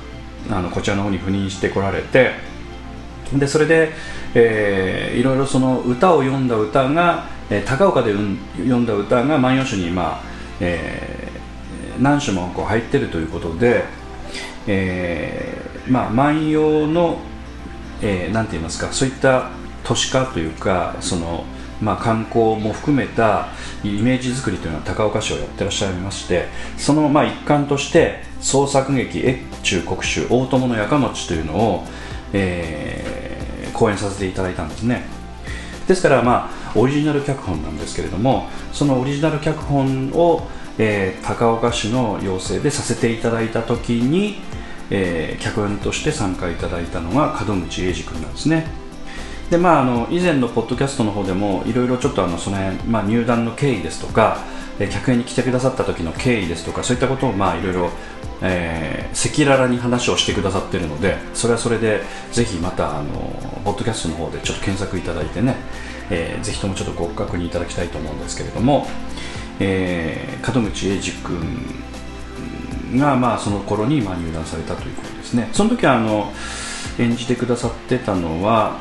[0.50, 2.32] あ、あのこちらの方に赴任してこられて
[3.34, 3.90] でそれで、
[4.34, 10.22] えー、いろいろその歌を読んだ歌が、えー、高岡で読んだ歌が万葉集に、まあ
[10.60, 13.84] えー、何首もこう入ってるということで、
[14.66, 17.18] えーまあ、万葉の、
[18.00, 19.50] えー、なんて言いますかそういった
[19.84, 21.44] 都市化というかその、
[21.80, 23.48] まあ、観光も含めた
[23.84, 31.84] イメージ作りというのは高岡市をやってらっしゃいましてそのまあ一環として創作劇越中国衆大友のやかもちというのを、
[32.32, 35.02] えー、講演させていただいたんですね。
[35.86, 40.46] ですからまあオリジナル脚本なんですけれどもそのオリジナル脚本を、
[40.78, 44.40] えー、高岡市の要請でさせていただいた時に、
[44.90, 48.87] えー、客演として参加いただいたのが門口英二君なんですね。
[49.50, 54.44] でまあ、あの以前のポッドキャストの方でもいろいろちょっとあのその辺、まあ、入団の経緯ですとか、
[54.78, 57.90] えー、客演に来てくださった時の経緯ですとかそういったことをまあいろいろ、
[58.40, 63.12] 赤裸々に話をしてくださっているのでそれはそれでぜひまたあの
[63.64, 65.56] ポッドキャストの方でちょっと検索いただいてね、
[66.10, 68.86] えー、ぜひともちょっとご確認いただきたいと思うんですけれども、
[69.60, 75.48] えー、門口英二君が、まあ、その頃にまあ入団されたということですね。
[75.52, 76.30] その時はあの
[76.98, 78.78] 演じてくださってたのは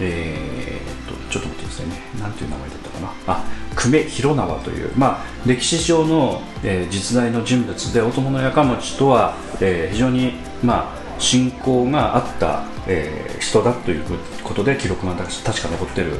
[0.00, 3.44] えーと、ちょっと待ってくださいね、なんていう名前だったかな、あ
[3.76, 14.04] 久米広縄という、まあ、歴史上の、えー、実在の人物で、大友のやかもちとは、えー、非常に、まあ、信仰があった、えー、人だという
[14.42, 16.12] ことで記録が確か残ってる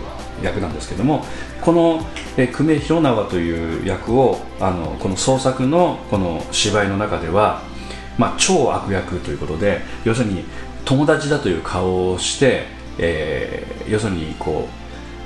[0.42, 1.24] 役なんですけども
[1.60, 2.06] この、
[2.36, 7.62] えー、久米広縄という役をあのこの創作のこの芝居の中では、
[8.18, 10.44] まあ、超悪役ということで要するに
[10.84, 12.66] 友達だという顔をして
[12.98, 14.68] えー、要するにこ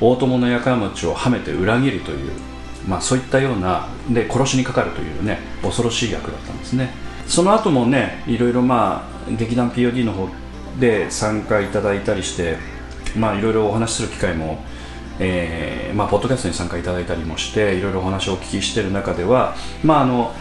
[0.01, 2.33] う大友のやかもちをはめて裏切るという、
[2.87, 6.91] まあ、そういったようなで殺しにかかるというね恐ろしい役だったんですね。
[7.27, 10.29] その後もねいろいろまあ劇団 POD の方
[10.81, 12.57] で参加いただいたりして
[13.17, 14.59] まあいろいろお話しする機会も
[15.21, 20.33] えーまあ、ポッドキャストに参加いただいたりもしていろいろお話をお聞きしている中では、まああの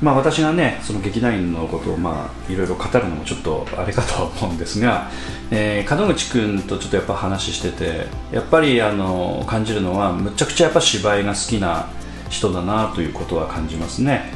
[0.00, 5.10] まあ、私がねその劇団員のことをまあいろいろ語るのもちょっとあれかとは思うんですが、
[5.50, 11.86] えー、門口君とちょっとやっぱ話しててやっぱりあの感じるのはむちゃくちゃやっぱ芝居が好きな
[12.30, 14.32] 人だなということは感じますね、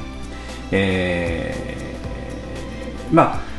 [0.72, 3.52] えー、まあ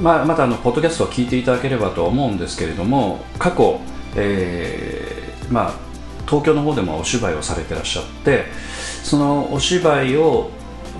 [0.00, 3.80] まあ、またあのポッドキャストを聞いていただければと思うんですけれども過去、
[4.14, 5.72] えーまあ、
[6.26, 8.44] 東京の方でもお芝居をされてらっしゃって
[9.02, 10.50] そのお芝居を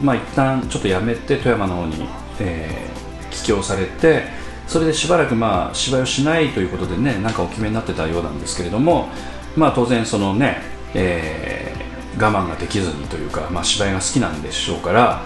[0.02, 2.06] まあ一旦ちょっとやめて富山の方に、
[2.40, 4.24] えー、帰郷されて
[4.66, 9.08] それでしばらくまあ芝居をしないということでねなんかお決めになってたようなんですけれども
[9.56, 10.58] まあ当然そのね、
[10.94, 15.22] えー、我慢ができずにというか、まあ、芝居が好きなんでしょうから、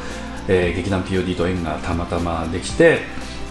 [0.48, 3.00] えー、劇団 POD と縁がたまたまできて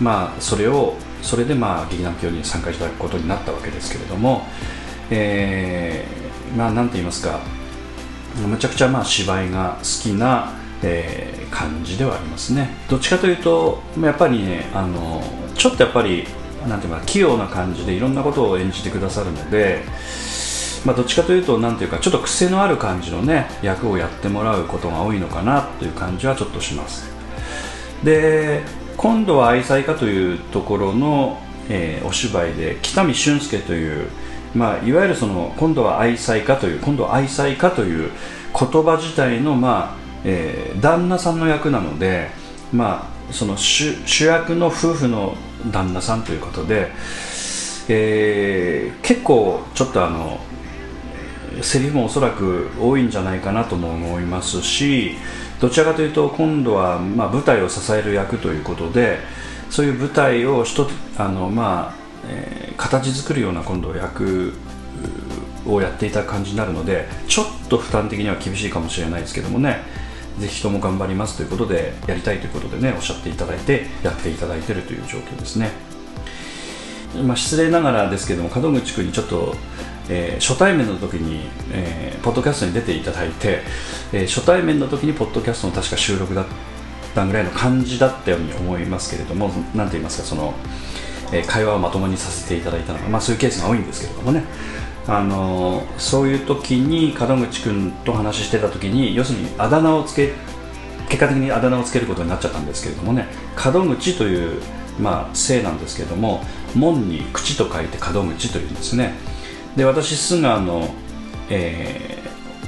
[0.01, 4.47] まあそれをそれでまあ劇団 POD に参加いただくことになったわけですけれども、
[5.11, 7.39] えー、まあなんて言いますか
[8.47, 12.69] むちゃくちゃまあ芝居が好きなえー、感じではありますね。
[12.89, 15.23] どっちかというとやっぱりねあの
[15.55, 16.25] ちょっとやっぱり
[16.67, 19.83] なんていうか器用な感じでいろんなことを演じてくださるので、
[20.85, 27.11] まあ、どっちかというとなんていうかちょっと癖のある感じのね役をやってもらうことが多いのかなという感じはちょっとします。
[28.03, 28.61] で
[28.97, 34.09] 今度は愛妻家というところの、えー、お芝居で北見俊介という、
[34.53, 38.11] まあ、いわゆるその今度は愛妻家という今度は愛妻家という
[38.53, 42.29] 言葉自体の、まあえー、旦那さんの役なので、
[42.71, 45.35] まあ、その主役の夫婦の
[45.71, 46.91] 旦那さんということで、
[47.89, 50.39] えー、結構ちょっとあの
[51.61, 55.15] セリフもおそらく多いんじゃないかなとも思いますし
[55.59, 59.19] どちらかというと今度はま舞台を支える役ということで
[59.69, 61.95] そういう舞台を一あの、まあ
[62.27, 64.53] えー、形作るような今度役
[65.65, 70.02] をやっていた感じになるのでちょっと負担的には厳しいかもしれないですけどもね。
[70.39, 75.71] ぜひとも頑張りますということでやりたいということでねおっしゃっていただいてやっていただいてるという状況ですね、
[77.23, 79.55] まあ、失礼ながらですけども門口君にちょっと、
[80.09, 83.61] えー、初対面の時に、えー、ポッドキャストに出ていただいて、
[84.11, 86.45] えー、初対面の時にポッドキャストの確か収録だっ
[87.13, 90.53] たぐらいの感じだったように思いますけれども何て言いますかその、
[91.31, 94.43] え会話をまともにさせていただいたのが、まあ、そういうケースが多いんですけれどもね。
[95.07, 100.33] あのそういう時に門口君と話してた時に要するにあだ名をつけ
[101.09, 103.27] 結果的にあだ名をつけることになっちゃったんですけれどもね。
[103.71, 104.61] 門口という、
[104.99, 106.41] まあ、姓なんですけれども
[106.75, 109.13] 門に口と書いて門口というんですね。
[109.75, 110.89] で私すぐあの、
[111.49, 112.19] え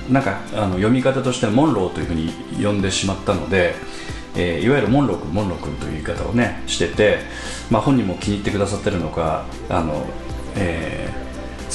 [0.10, 3.76] ー、なんかあの読み方としてモンローというふうに呼んでしまったので、
[4.36, 7.20] えー、いわゆるモンロー君モンロー君という言い方をねしてて、
[7.72, 10.06] まあ、本人も気に入ってくださってるのかあの、
[10.56, 11.25] えー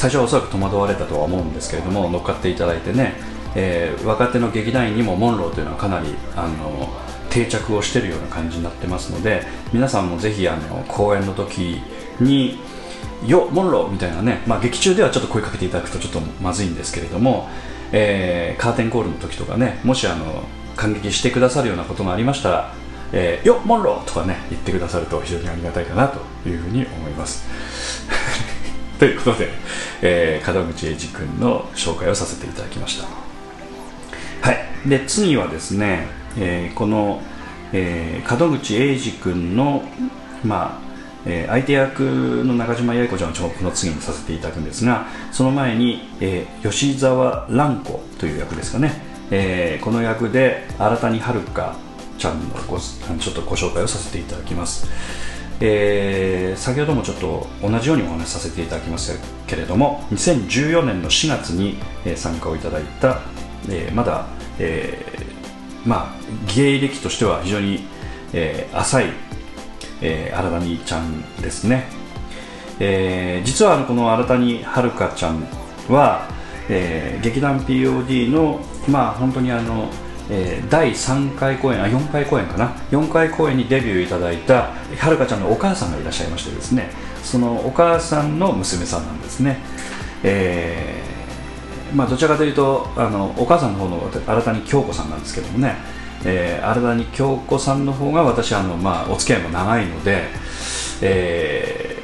[0.01, 3.13] 最初はおそらく戸惑われたとは思うんですけれども乗っかっていただいてね、
[3.55, 6.89] えー、若手の劇団員にもモンローというのはかなりあの
[7.29, 9.43] 定着をしているような感じになってますので
[9.75, 11.83] 皆さんもぜひあの公演の時
[12.19, 12.59] に
[13.27, 17.51] よモンローみたいなね、まあ、劇中ではちょっと声かけていただくとちょっとまずいんですけれども、
[17.93, 20.45] えー、カーテンコールの時とかねもしあの
[20.77, 22.75] 感激してくださるようなことがありましたら
[23.13, 27.45] 「えー、よモンロー!」とかね言ってくださると非常にありがたいかなというふうに思います
[29.01, 29.49] ということで、
[30.03, 33.07] えー、門口英二君の紹介をさせていただきました。
[34.47, 34.89] はい。
[34.89, 37.23] で次はですね、えー、この、
[37.73, 39.83] えー、門口英二君の
[40.45, 40.91] まあ
[41.27, 51.41] えー、相手役の中島八重子ちゃんをこの次にさせていただくんですがその前に、えー、吉沢蘭子という役ですかね、えー、この役で新谷遥
[52.17, 54.87] ちゃんのごちょっとご紹介をさせていただきます。
[55.63, 63.21] えー、先ほどもちょっと同じようにお話しさせていただきましたけれども2014年の4月に、えー、参加をいただいた、
[63.69, 64.27] えー、まだ、
[64.59, 67.81] えー、まあ芸歴としては非常に、
[68.33, 69.05] えー、浅い、
[70.01, 71.85] えー、新谷ちゃんですね、
[72.79, 75.47] えー、実はこの新谷遥ちゃん
[75.91, 76.27] は、
[76.71, 79.91] えー、劇団 POD のまあ本当にあの
[80.31, 82.69] えー、第3回公演あ4回公演かな。
[82.91, 86.91] 4回公演にデビューいただいたはるかちゃんのお母さんがいらっしゃいましてですね。
[87.23, 89.59] そのお母さんの娘さんなんですね、
[90.23, 95.77] えー、まあ、どちらかというとあのお母さんの方の新谷京子さんなんですけどもね、
[96.25, 100.25] えー、新谷京子さんの方が私あの、まあ、お付き合いも長いので、
[101.03, 101.99] え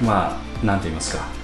[0.00, 1.35] ー、まあなんて言いますか。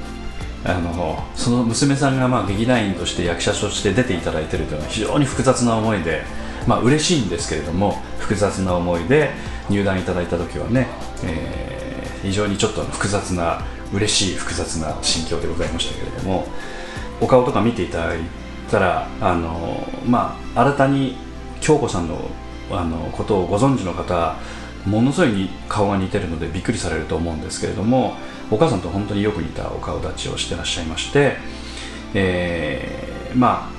[0.64, 6.22] あのその娘さんがまあ劇団員として役者として出ていただいているというのは非常に複雑な思いで、
[6.66, 9.30] まあ嬉しいんですけれども複雑な思いで
[9.68, 10.88] 入団いただいた時はね、
[11.24, 16.46] えー、非常にちょっと複雑な嬉しい複雑な心境でございましたけれども
[17.20, 18.20] お顔とか見ていただい
[18.70, 21.16] たらあの、まあ、新たに
[21.60, 22.18] 京子さんの
[22.70, 24.36] あのことをご存知の方
[24.86, 28.14] ものすごいに顔が似てるのでびっくりされると思うんですけれども
[28.52, 31.36] お母さんと本当によく似たお顔立ちをしてらっしゃいまして、
[32.12, 33.72] えー、まあ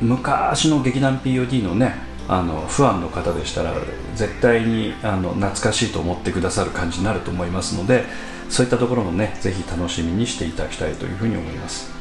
[0.00, 1.94] 昔の劇団 POD のね
[2.26, 3.72] あのファンの方でしたら
[4.16, 8.04] 絶対にあの懐かしいと思ってくださる感じになると思いますので
[8.48, 11.92] そういったところもねぜひ楽しみにしていただきたいというふうに思います。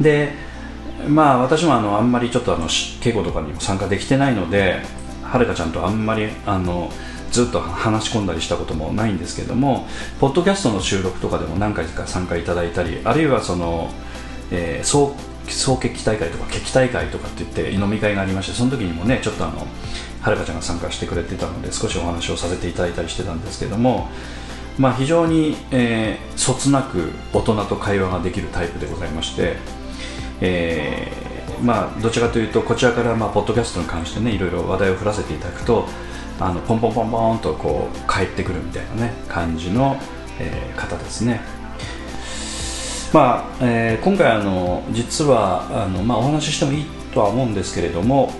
[0.00, 0.32] で
[1.08, 4.82] まあ私もあのあんまりちょっとあの稽古とかにも参加できてないので
[5.22, 6.90] はるかちゃんとあんまりあの
[7.34, 9.88] ずっと話し込んだりしたこともないんですけども
[10.20, 13.90] ポッドキャストの収録とかでも何回か参加いただいたりあるいはその、
[14.52, 15.16] えー、総
[15.48, 19.66] 総決起大会とか決起大会とかって言って飲み会がありましてその時にもねちょっとあの
[20.20, 24.08] はるかちゃんが参加してくれてたので少しお話をさせていただいたりしてたんですけども
[24.78, 29.56] まあ非常に、えー、そつなく大人と会話ができるタイプでございまして、
[30.40, 35.88] えーまあ、どちらかというとこちらからまあポッドキャストに関してねいろいろ話題を振らせていただくと
[36.40, 39.96] あのポンポンポンポンとこう帰ってくるみたいなね感じの、
[40.38, 41.40] えー、方ですね。
[43.12, 48.32] まあえー、今回あの実はあの、まあ、お話ししてもいいとは思うんですけれども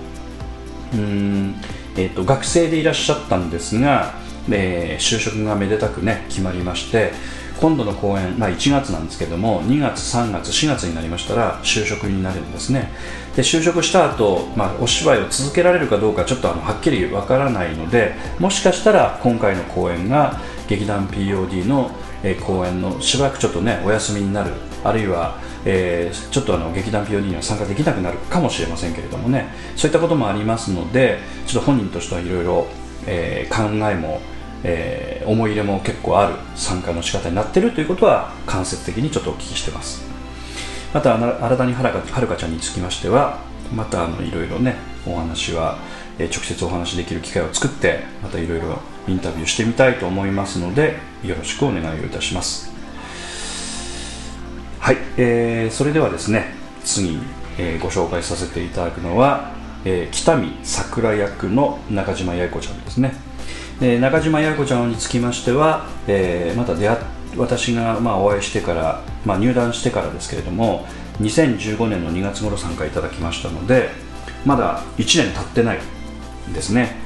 [0.92, 1.54] うん、
[1.96, 4.14] えーと、学生でいらっしゃったんですが、
[4.50, 7.12] えー、就職がめでたくね決まりまして
[7.60, 12.90] 今度の公演、まあ、1月なんですけども2月3月4月になりましたら就職になるんですね。
[13.36, 21.90] で就職した後、まあお芝居を続けられるかどうかちょっとあのはっきりわからないのでもしかしたら今回の公演が劇団 POD の、
[22.46, 24.52] 公演のしばらくちょっとねお休みになる
[24.82, 29.48] あるいは、えー、ちょっとあの劇団 POD には参加できなくなるかもしれませんけれどもね。
[29.76, 32.66] そういったこともありますのでちょっと本人としてはいろいろ
[33.50, 34.20] 考えも
[34.64, 40.02] えー、思い入れも結構ある参加の仕方になってるということは間接的にちょっとお聞きしてます。
[40.92, 41.82] また新たには
[42.20, 43.40] るかちゃんにつきましては
[43.74, 45.78] またあのいろいろねお話は、
[46.18, 52.72] えー、直接お話できる機会を作ってまたいろいろインタビューしてみたいと思いますのでよろしくお願いをいたします。
[54.78, 56.54] はい、えー、それではですね
[56.84, 57.18] 次、
[57.58, 59.52] えー、ご紹介させていただくのは、
[59.84, 63.14] えー、北見桜役の中島八重子ちゃんですね。
[63.80, 66.96] えー、中島八重子ちゃんにつきましては、えー、また出会
[67.36, 70.86] 私がまあお会いしてから、まあ、入団してからですけれども
[71.20, 73.90] 2015年の2月頃参加いただきましたので
[74.44, 75.78] まだ1年経ってない
[76.52, 76.96] ですね、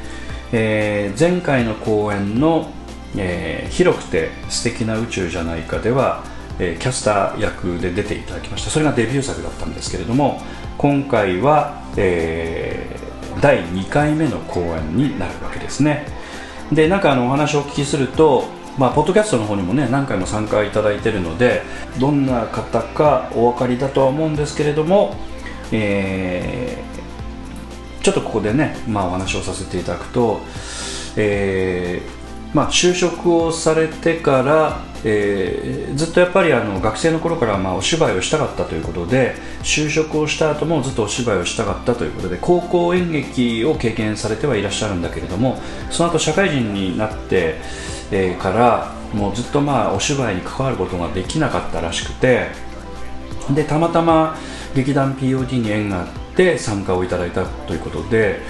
[0.53, 2.71] えー、前回の公演の、
[3.16, 6.25] えー、広くて素敵な宇宙じゃないかでは、
[6.59, 8.71] えー、キャスター役で出ていただきました。
[8.71, 10.43] それがデビュー作だったんですけれども
[10.77, 16.18] 今回は、えー、第2回目の公演になるわけですね。
[16.73, 18.45] でなんかあのお話をお聞きすると
[18.79, 21.62] まあ、ポッドキャストの方にもね何回も参加いただいているので
[21.99, 25.16] どんな方かお分かりだとは思うんですけれども、
[25.73, 30.41] えー、ちょっとここでね、まあ、お話をさせていただくと、
[31.16, 45.59] えーまあ、就職をされてからえー、ずっとやっぱりあの学生の頃からまあお芝居をしたかったということで就職をした後もずっとお芝居をしたかったということで高校演劇を経験されてはいらっしゃるんだけれども
[45.91, 47.57] その後社会人になって、
[48.11, 52.49] えー、からもうずっとまあお芝居に関わることができなかったらしくて
[53.55, 54.37] でたまたま
[54.75, 58.41] 劇団 POD に縁があって参加をいただいたということで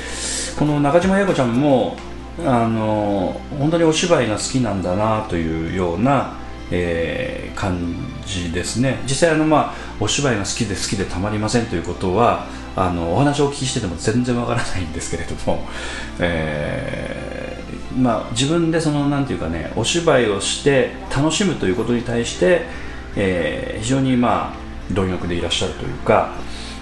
[0.58, 1.96] この中島英子ちゃんも
[2.44, 6.34] あの本当にお芝居が好きなんだなというような、
[6.70, 9.00] えー、感じですね。
[9.04, 15.66] 実際あの、まあ、お芝居が好きで好きでたまりませんということはあのお話をお聞きしてても全然わからないんですけれども、
[16.20, 22.62] えー、まあ、自分でそのなんていうかねお芝居をして楽しむということに対して、
[23.16, 26.30] えー、非常にまあ貪欲でいらっしゃるというか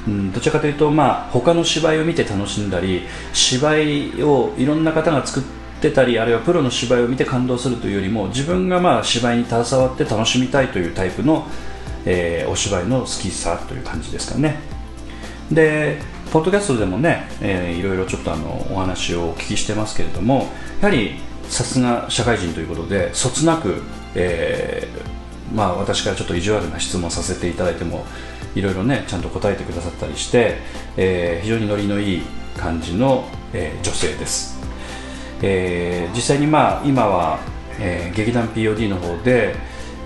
[0.06, 3.02] うん、どちらかというと、まあ、他の芝居を見て楽しんだり
[3.32, 5.42] 芝居をいろんな方が作っ
[5.80, 11.46] てたりあるいはプロの芝居を見て感動するというよりも自分がまあ芝居に携わって楽しみたいというタイプの、
[12.04, 14.60] えー、お芝居の好きさという感じですかね。
[15.50, 15.98] で
[16.32, 20.48] ポッドキャストでもね、えー、いろいろちょっとあのお話をお聞きしてますけれども
[20.80, 21.14] やはり
[21.48, 23.82] さすが社会人ということでそつなく、
[24.14, 28.04] えーまあ、私からちょっと意地悪な質問させていただいても
[28.56, 30.56] いろいろねちゃんと答えてくださったりして、
[30.96, 32.22] えー、非常にノリのいい
[32.56, 34.58] 感じの、えー、女性です、
[35.42, 37.38] えー、実際にまあ今は、
[37.78, 39.54] えー、劇団 POD の方で、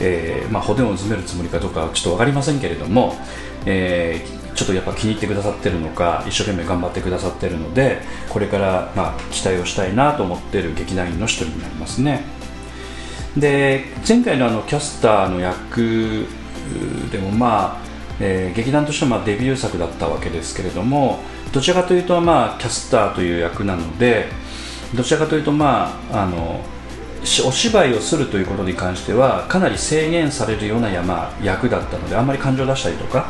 [0.00, 3.14] えーまあ、骨を詰めるつもりかどうかはちょっと分かりませんけれども、
[3.66, 12.24] えー、ちょっとやっぱ気に入ってくださってるのか一生懸命頑張ってくださってるのでこれから、まあ、期待をしたいなと思ってる劇団員の一人になりますね。
[13.36, 16.26] で前回のあのキャスターの役
[17.12, 17.89] でもまあ
[18.20, 21.20] えー、劇団としてはまデビュー作だったわけですけれども
[21.52, 24.26] どちらかというとまあキャスターという役なので
[24.94, 26.60] どちらかというとまああの
[27.22, 33.28] お芝居をするということに関してはかなり制限されるような山役だったのであんまり感情を出したりとか、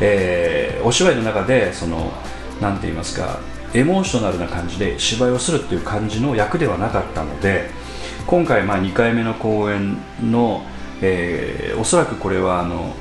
[0.00, 2.12] えー、お芝居の中でその
[2.60, 3.38] なんて言いますか
[3.72, 7.70] エモーショナルな感じで芝居をするっていう感じの役ではなかったので
[8.26, 10.62] 今回まあ2回目の公演の、
[11.00, 12.94] えー、おそらくこれはあの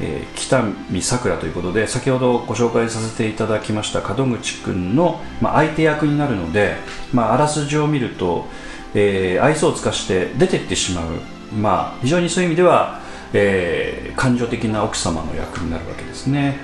[0.00, 6.76] えー、北見さくらということで先ほどご紹介させていただきました門口君の、まあ、相手役になるので、
[7.12, 8.46] まあ、あらすじを見ると、
[8.94, 13.00] えー、愛想を尽かして出ていってしまう、まあ、非常にそういう意味では、
[13.32, 16.58] えー、感情的な奥様の役になるわけですね、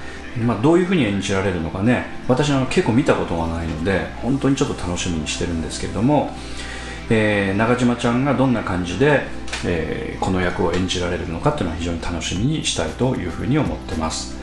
[0.44, 6.30] まあ、どういうふうに演じられるのかね私は結構見たことがないので本当にちょっと楽しみにしてるんですけれども、
[7.10, 14.38] えー、中島ちゃんがどんな感じでえー、この役を演じられるのかっていうのは非常に楽しみにしたいというふうに思ってます。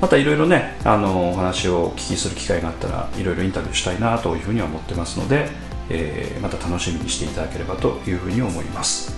[0.00, 5.48] またいろいろねあのお話をお聞きする機会があったらいろいろインタビューしたいなというふうには思ってますので、
[5.90, 9.16] えー、また楽しみにしていただければというふうに思います。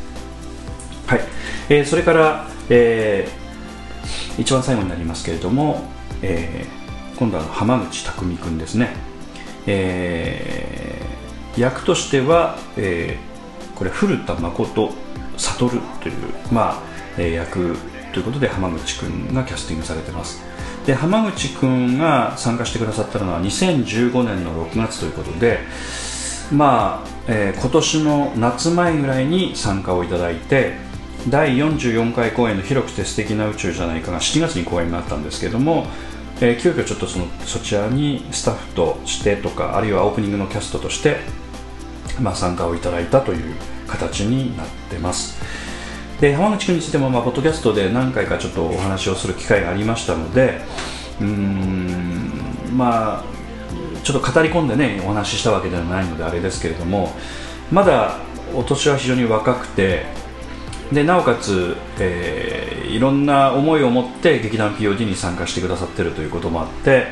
[1.07, 1.21] はい、
[1.69, 5.83] えー、それから、えー、一番最後になりますけれども、
[6.23, 8.95] えー、今度は浜口匠君ですね、
[9.67, 14.93] えー、役としては、えー、これ古田誠
[15.41, 16.15] 悟るという、
[16.53, 16.83] まあ
[17.17, 17.77] えー、役
[18.13, 20.43] ということで浜口君がキャスティングされてます。
[20.87, 25.59] で浜口君が参加してくださったのは2015年の6月ということで
[26.51, 30.75] まあ、えー、今年の夏前ぐらいに参加をいただいて
[31.29, 35.87] 第44回公演の広くて素敵な宇宙じゃないかが7月に公演があったんですけども、
[36.41, 41.19] えー、急遽ちょっとそのそちらにスタッフとしてとかあるいはオープニングのキャストとして、
[42.21, 43.55] まあ、参加をいただいたという
[43.91, 45.41] 形になってます。
[46.21, 50.61] で浜口君についても、まあ、ポッドキャストで何回かちょっとお話をする機会がありましたので
[51.19, 52.31] うん
[52.77, 53.25] まあ
[54.05, 57.15] ちょっと語り込んでねお話ししたわけではないのであれですけれども
[57.73, 58.19] まだ
[58.55, 60.05] お年は非常に若くて
[60.93, 67.07] でなおかつ、えー、いろんな思いを持って劇団 POD に参加してくださってるということもあって、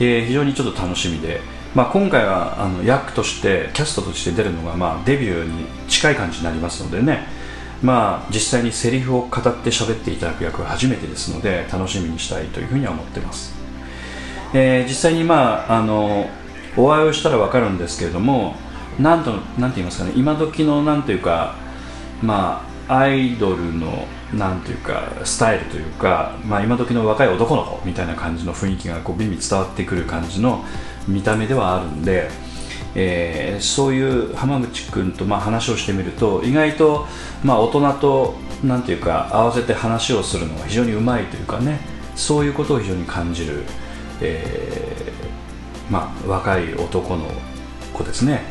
[0.00, 1.40] えー、非常にちょっと楽しみで、
[1.74, 7.40] まあ、今回はあの役としてキャストとして出るのが、まあ、デビューに近い感じになりますのでね。
[7.82, 13.54] まあ、実際にセリフを語って喋っていただく役は初めてですので楽しみにしたいというふうには思ってます、
[14.52, 16.28] えー、実際に、まあ、あの
[16.76, 18.54] お会いをしたら分かるんですけれども
[18.98, 21.54] なんとなんて言いますかね今時のなんというか、
[22.22, 30.64] まあ、アイドルのなんというかスタイルというか、まあ、今時の若い男の子みたいな感じの雰囲気がこうビビ伝わってくる感じの
[31.10, 32.30] 見た目ではあるんで
[32.94, 37.06] えー、そういう浜口君とまあ話をしてみると意外と
[37.44, 38.34] まあ大人と
[38.64, 41.80] なんていうか合わせて話をするのが非常にうまいというかね
[42.16, 43.62] そういうことを非常に感じる、
[44.20, 47.26] えー、まあ、若い男の
[47.94, 48.42] 子ですね、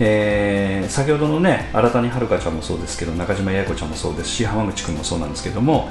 [0.00, 5.90] えー、先ほどのね新谷遥ちゃんもそうですけど中島八重子ちゃんもそうですし浜口君もそうなんですけども、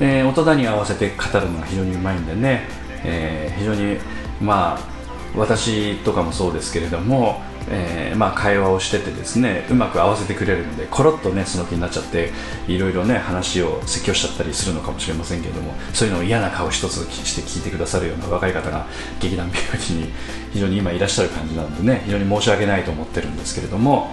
[0.00, 2.66] えー、大人に合わせて語るのが非常にうまいんでね、
[3.04, 3.98] えー、非常に
[4.40, 4.93] まあ
[5.36, 12.30] 私とかもそうですけれども、えー、まあ、会話をしててですねうまく合わせてくれるのでコロッとねその気になっちゃって
[12.68, 18.86] いろいろね話を説教しちゃったりするのかもしれませんけれどもそういうのを嫌な顔一つして聞いてくださるような若い方が
[19.20, 20.12] 劇団美容師に
[20.52, 24.12] 非常に今いらっしゃる感じなのでね非常に申し訳ないと思ってるんですけれども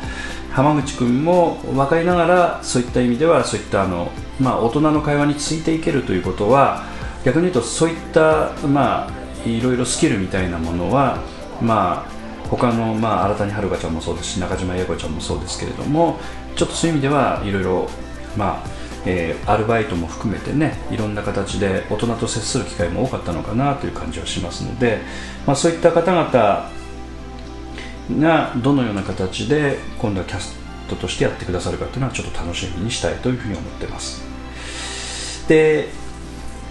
[0.51, 6.83] 浜口君も分かりながらそういった意味ではそういったあの、まあ、大人の会話についていけるということは
[7.23, 11.19] 逆に言うとそういった、まあ、いろいろスキルみたいなものは
[11.61, 16.19] まあ他の、まあ、新谷遥ちゃんもそうですし中島英子ちゃんもそうですけれども
[16.55, 17.87] ちょっとそういう意味ではいろいろ
[18.37, 24.99] まあえー、アルバイトも含めてねいろんな形で大人と接する機会も多かったのかなという感じはしますので、
[25.47, 26.69] まあ、そういった方々
[28.19, 30.55] がどのような形で今度はキャス
[30.87, 35.47] トとしてやってくださるかというのはちょっと楽しみにしたいというふうに思ってます。
[35.47, 35.89] で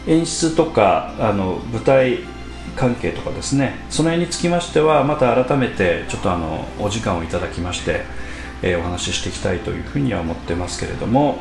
[0.07, 2.21] 演出とかあの舞台
[2.77, 3.75] 関係とかですね。
[3.91, 8.03] その辺につきましてはまた改めてちょっとあのお時間をいただきまして、
[8.63, 11.39] えー、お話ししていきたいというふうには思ってますけれども、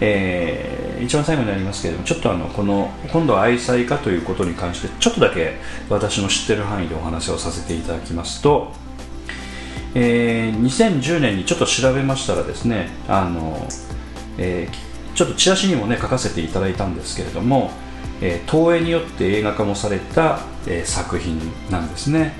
[0.00, 5.56] えー、一番最後になりますけれどもちょっとあのこの今度は愛妻家ということに関してちょっとだけ
[5.88, 8.72] 私の知ってる範囲でお話をさせていただきますと、
[9.94, 13.66] えー、2010年にちょっと調べましたらですねあの、
[14.38, 17.70] えー、ちょっとチラシにもね書かせていただいたんですけれども
[18.20, 21.40] えー、東映によって映画化もされた、え、作品
[21.70, 22.34] なんですね。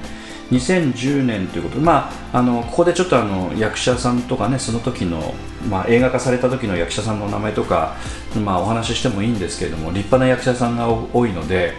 [0.51, 5.35] 2010年ということで、まあ、あのここでちょっとあの役者さんとかねその時の、
[5.69, 7.97] まあ、映画化された時の役者さんの名前とか、
[8.43, 11.75] まあ、お話ししてもいいんですけれども立派な役者さんが多いので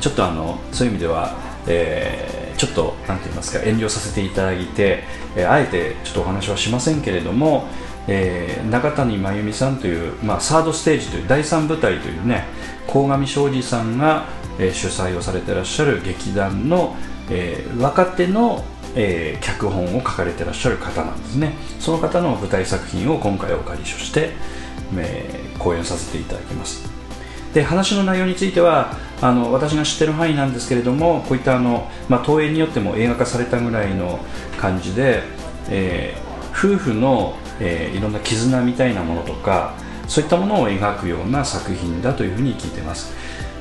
[0.00, 1.36] ちょっとあのそういう意味では、
[1.66, 5.04] えー、ちょっとなんて言いますか遠慮させていただいて、
[5.36, 7.68] え、あえてちょっとお話はしませんけれども、
[8.06, 12.44] えー、中谷真由美さんという、まあ、サードステージという第3舞台というね
[12.86, 14.26] 鴻上庄司さんが、
[14.58, 16.96] えー、主催をされてらっしゃる劇団の、
[17.30, 21.54] えー、若手の、えー、脚本を書かれてらっしゃる方なんですね。
[21.80, 24.32] その方の舞台作品を今回お借りして、
[24.96, 26.94] えー、講演させていただきます。
[27.54, 34.18] で話の内容についてはあの私が知ってる範囲なんですけれどもこういったあの、まあ、東映によっても映画化されたぐらいの
[34.58, 35.22] 感じで、
[35.70, 39.74] えー、夫婦の、えー、いろんな絆みたいなものとか
[40.08, 43.14] そういったものを描くような作品だというふうに聞いてます。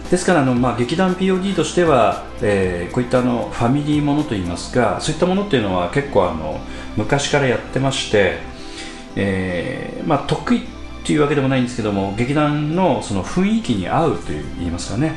[0.10, 6.60] ですからあの、まあ、劇団 POD としては、えー、こういったあのファミリーものといいますかそういったものっていうのは結構あの
[6.98, 8.38] 昔からやってまして、
[9.16, 15.16] えーまあ、得意っていうわけでもないんですけども劇団のその雰囲気に合うといいますかね、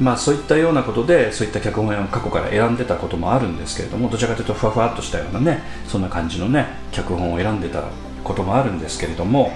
[0.00, 7.82] まあ、そういったようなことでそういった脚本を過去から選んでたこともあるんですけれどもどちらかというとふわふわっとしたようなねそんな感じのね脚本を選んでた
[8.26, 9.52] こともあるんですけれども、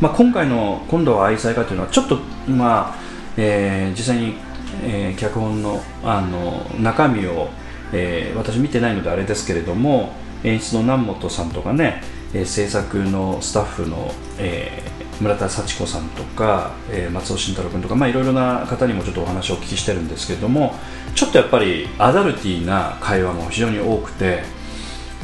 [0.00, 2.18] まあ、今回の「今度は愛妻家」というのはちょっと
[2.48, 2.98] まあ、
[3.36, 4.34] えー、実際に、
[4.82, 7.50] えー、脚本のあの中身を、
[7.92, 10.12] えー、私見てないのであれですけれども
[10.42, 12.02] 演出の南本さんとかね、
[12.32, 20.74] えー、制作のスタッフの、えー、村田幸子さんとか、えー、松尾慎太郎君とか、まあ、いろいろな方にもちょっとお話をお聞きしてるんですけれども
[21.14, 24.44] ちょっとやっぱりアダルティーな会話も非常に多くて、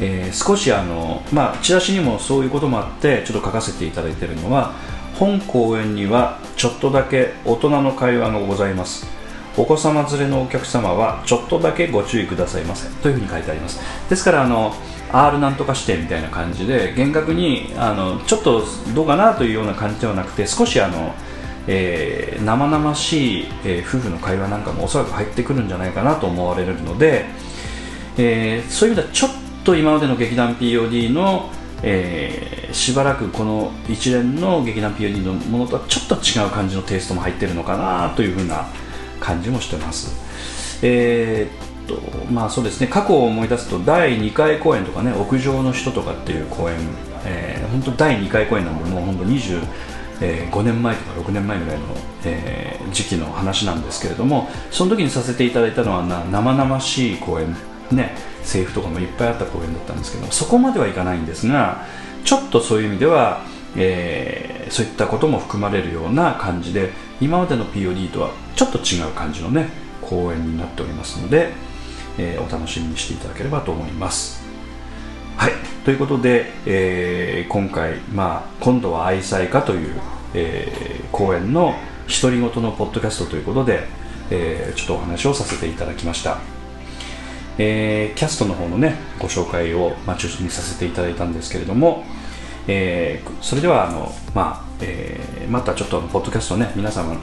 [0.00, 4.74] えー、少しあの、まあ、チラシにもそういうこともあってちょっと書かせていただいているのは
[5.18, 9.06] 本公演にはちょっとだけ大人の会話がございます。
[9.58, 12.88] お子様連れのお客様はちょっとだけご注意くださいませ。
[13.02, 13.80] というふうに書いてあります。
[14.10, 14.74] ですからあの
[15.10, 21.14] R なんとかしてみたいな感じで厳格にあのちょっとどうかなというような感じではなくて少しあの、
[21.66, 27.24] えー、生々しい、えー、夫婦の会話なんかもおそらく入ってくるんじゃないかなと思われるので、
[28.18, 31.50] えー、そういう意味ではちょっと今までの劇団 POD の、
[31.82, 38.68] えー、しばらくこの一連の劇団 POD のものとはちょっと違う感じのテイストも入ってるのかなというふうな
[39.18, 40.14] 感じもしてます。
[40.82, 42.00] えーと
[42.32, 42.88] まあそうですね。
[42.88, 46.76] 過去を思い出すと第2回公演とかね屋上の人とかっていう公演、
[47.24, 51.84] えー、本当第2回公演なんでもう本当25年前とか6年前ぐらいの、
[52.24, 57.56] えー、時期の話なんですけれどもその時にさせていただいたのはな生々しい公演。
[57.92, 58.35] ね。
[58.46, 61.84] セリフとかもいっぱいあった公演だったんですけどそこまではいかないんですが
[62.24, 63.42] ちょっとそういう意味では、
[63.76, 66.90] えー、そういったことも含まれるような感じで
[67.20, 69.68] 今までの POD とはちょっと違う感じのね
[70.00, 71.52] 公演になっておりますので、
[72.18, 74.44] えー、お楽しみにしていただければと思います。
[75.36, 75.52] はい、
[75.84, 79.94] ということで、えー、今回、まあ、今度は愛妻家という、
[80.34, 81.74] えー、公演の
[82.08, 83.84] 独り言のポッドキャストということで、
[84.30, 86.55] えー、ちょっとお話をさせていただきました。
[87.58, 92.04] えー、キャストの方のね、ご紹介を、まあ、中心にさせていただいたんですけれども、
[92.68, 97.16] えー、それではあの、まあえー、またちょっとポッドキャストね皆様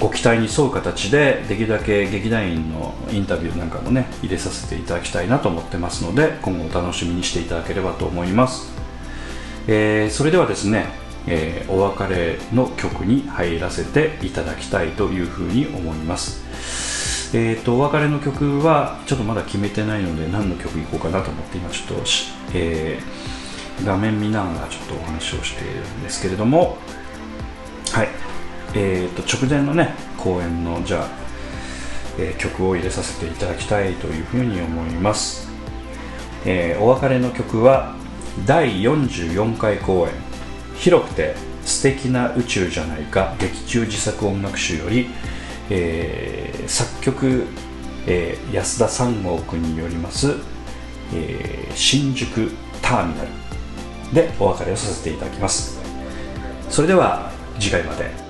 [0.00, 8.72] ご期待に沿う形でできるだけ劇団員のインタビューなんかもね入れさせていただきたいなと思ってますので今後お楽しみにしていただければと思います、
[9.68, 10.86] えー、それではですね、
[11.28, 16.93] えー、お別れの曲に入らせていただきたいというふうに思います。
[17.36, 22.04] えーと、お別れの曲はちょっとまだ決めてないので何の曲いこうかなと思って今ちょっと、
[22.54, 26.78] えー、画面見ながらちょっとお話をしているんですけれども
[27.92, 28.08] はい。
[28.76, 31.08] えーと、直前のね公演のじゃあ、
[32.18, 35.48] えー、曲を入れさせていただきたいというふうに思います、
[36.44, 37.94] えー、お別れの曲は
[38.46, 40.12] 第44回公演
[40.78, 45.08] 「広くて素敵な宇宙じゃないか劇中自作音楽集」より、
[45.70, 47.46] えー、作曲、
[48.06, 50.34] えー、安田三郷君によります、
[51.14, 52.50] えー、新宿
[52.82, 53.28] ターミナル
[54.12, 55.80] でお別れをさせていただきます。
[56.68, 58.23] それでは次回まで。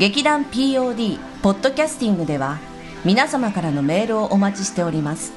[0.00, 2.58] 劇団 POD ポッドキャスティングでは
[3.04, 5.34] 皆様からのメールをお待ちしております。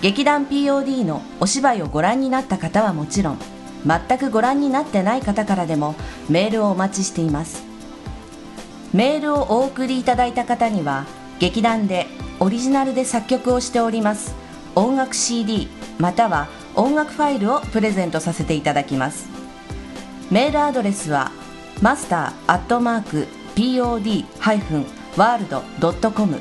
[0.00, 3.38] 劇団 POD のお芝居をご覧になった方はもちろん
[3.86, 5.94] 全くご覧になってない方からでも
[6.28, 7.62] メールをお待ちしています。
[8.92, 11.06] メールをお送りいただいた方には
[11.38, 12.08] 劇団で
[12.40, 14.34] オリジナルで作曲をしております
[14.74, 15.68] 音楽 CD
[16.00, 19.28] または音楽ファイルをプレゼントさせていただきます。
[20.32, 21.30] メールアドレスは
[21.80, 26.40] マスターアットマーク pod-world.com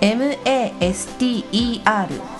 [0.00, 1.44] master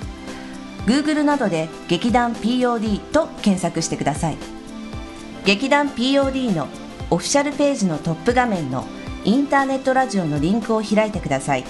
[0.85, 4.37] Google などで劇団 POD と検索してください。
[5.45, 6.67] 劇団 POD の
[7.11, 8.85] オフィシャルページのトップ画面の
[9.25, 11.65] インターネットラジオのリンクを開いてください。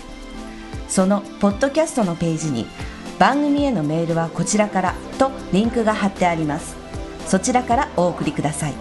[0.87, 2.67] そのポッドキャストのページに
[3.17, 6.75] 番組へのメールはこちらからとリンクが貼ってあります。
[7.25, 8.73] そちらからお送りください。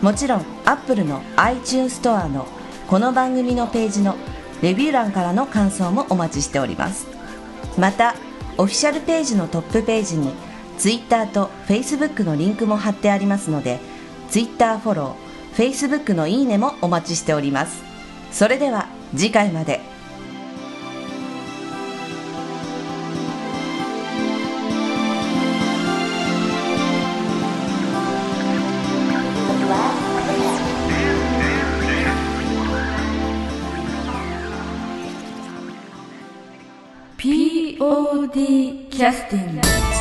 [0.00, 2.46] もちろん Apple の iTunes ストアの
[2.86, 4.16] この番組のページの
[4.62, 7.06] レビュー欄からの感想もお待ちしております。
[7.76, 8.14] また
[8.56, 10.32] オフィシャルページのトップページに
[10.78, 13.78] Twitter と Facebook のリンクも貼ってありますので
[14.30, 15.25] Twitter フォロー
[15.56, 17.82] Facebook のいいねもお待ちしております。
[18.30, 19.80] それでは次回まで。
[37.16, 39.95] POD キャスティング。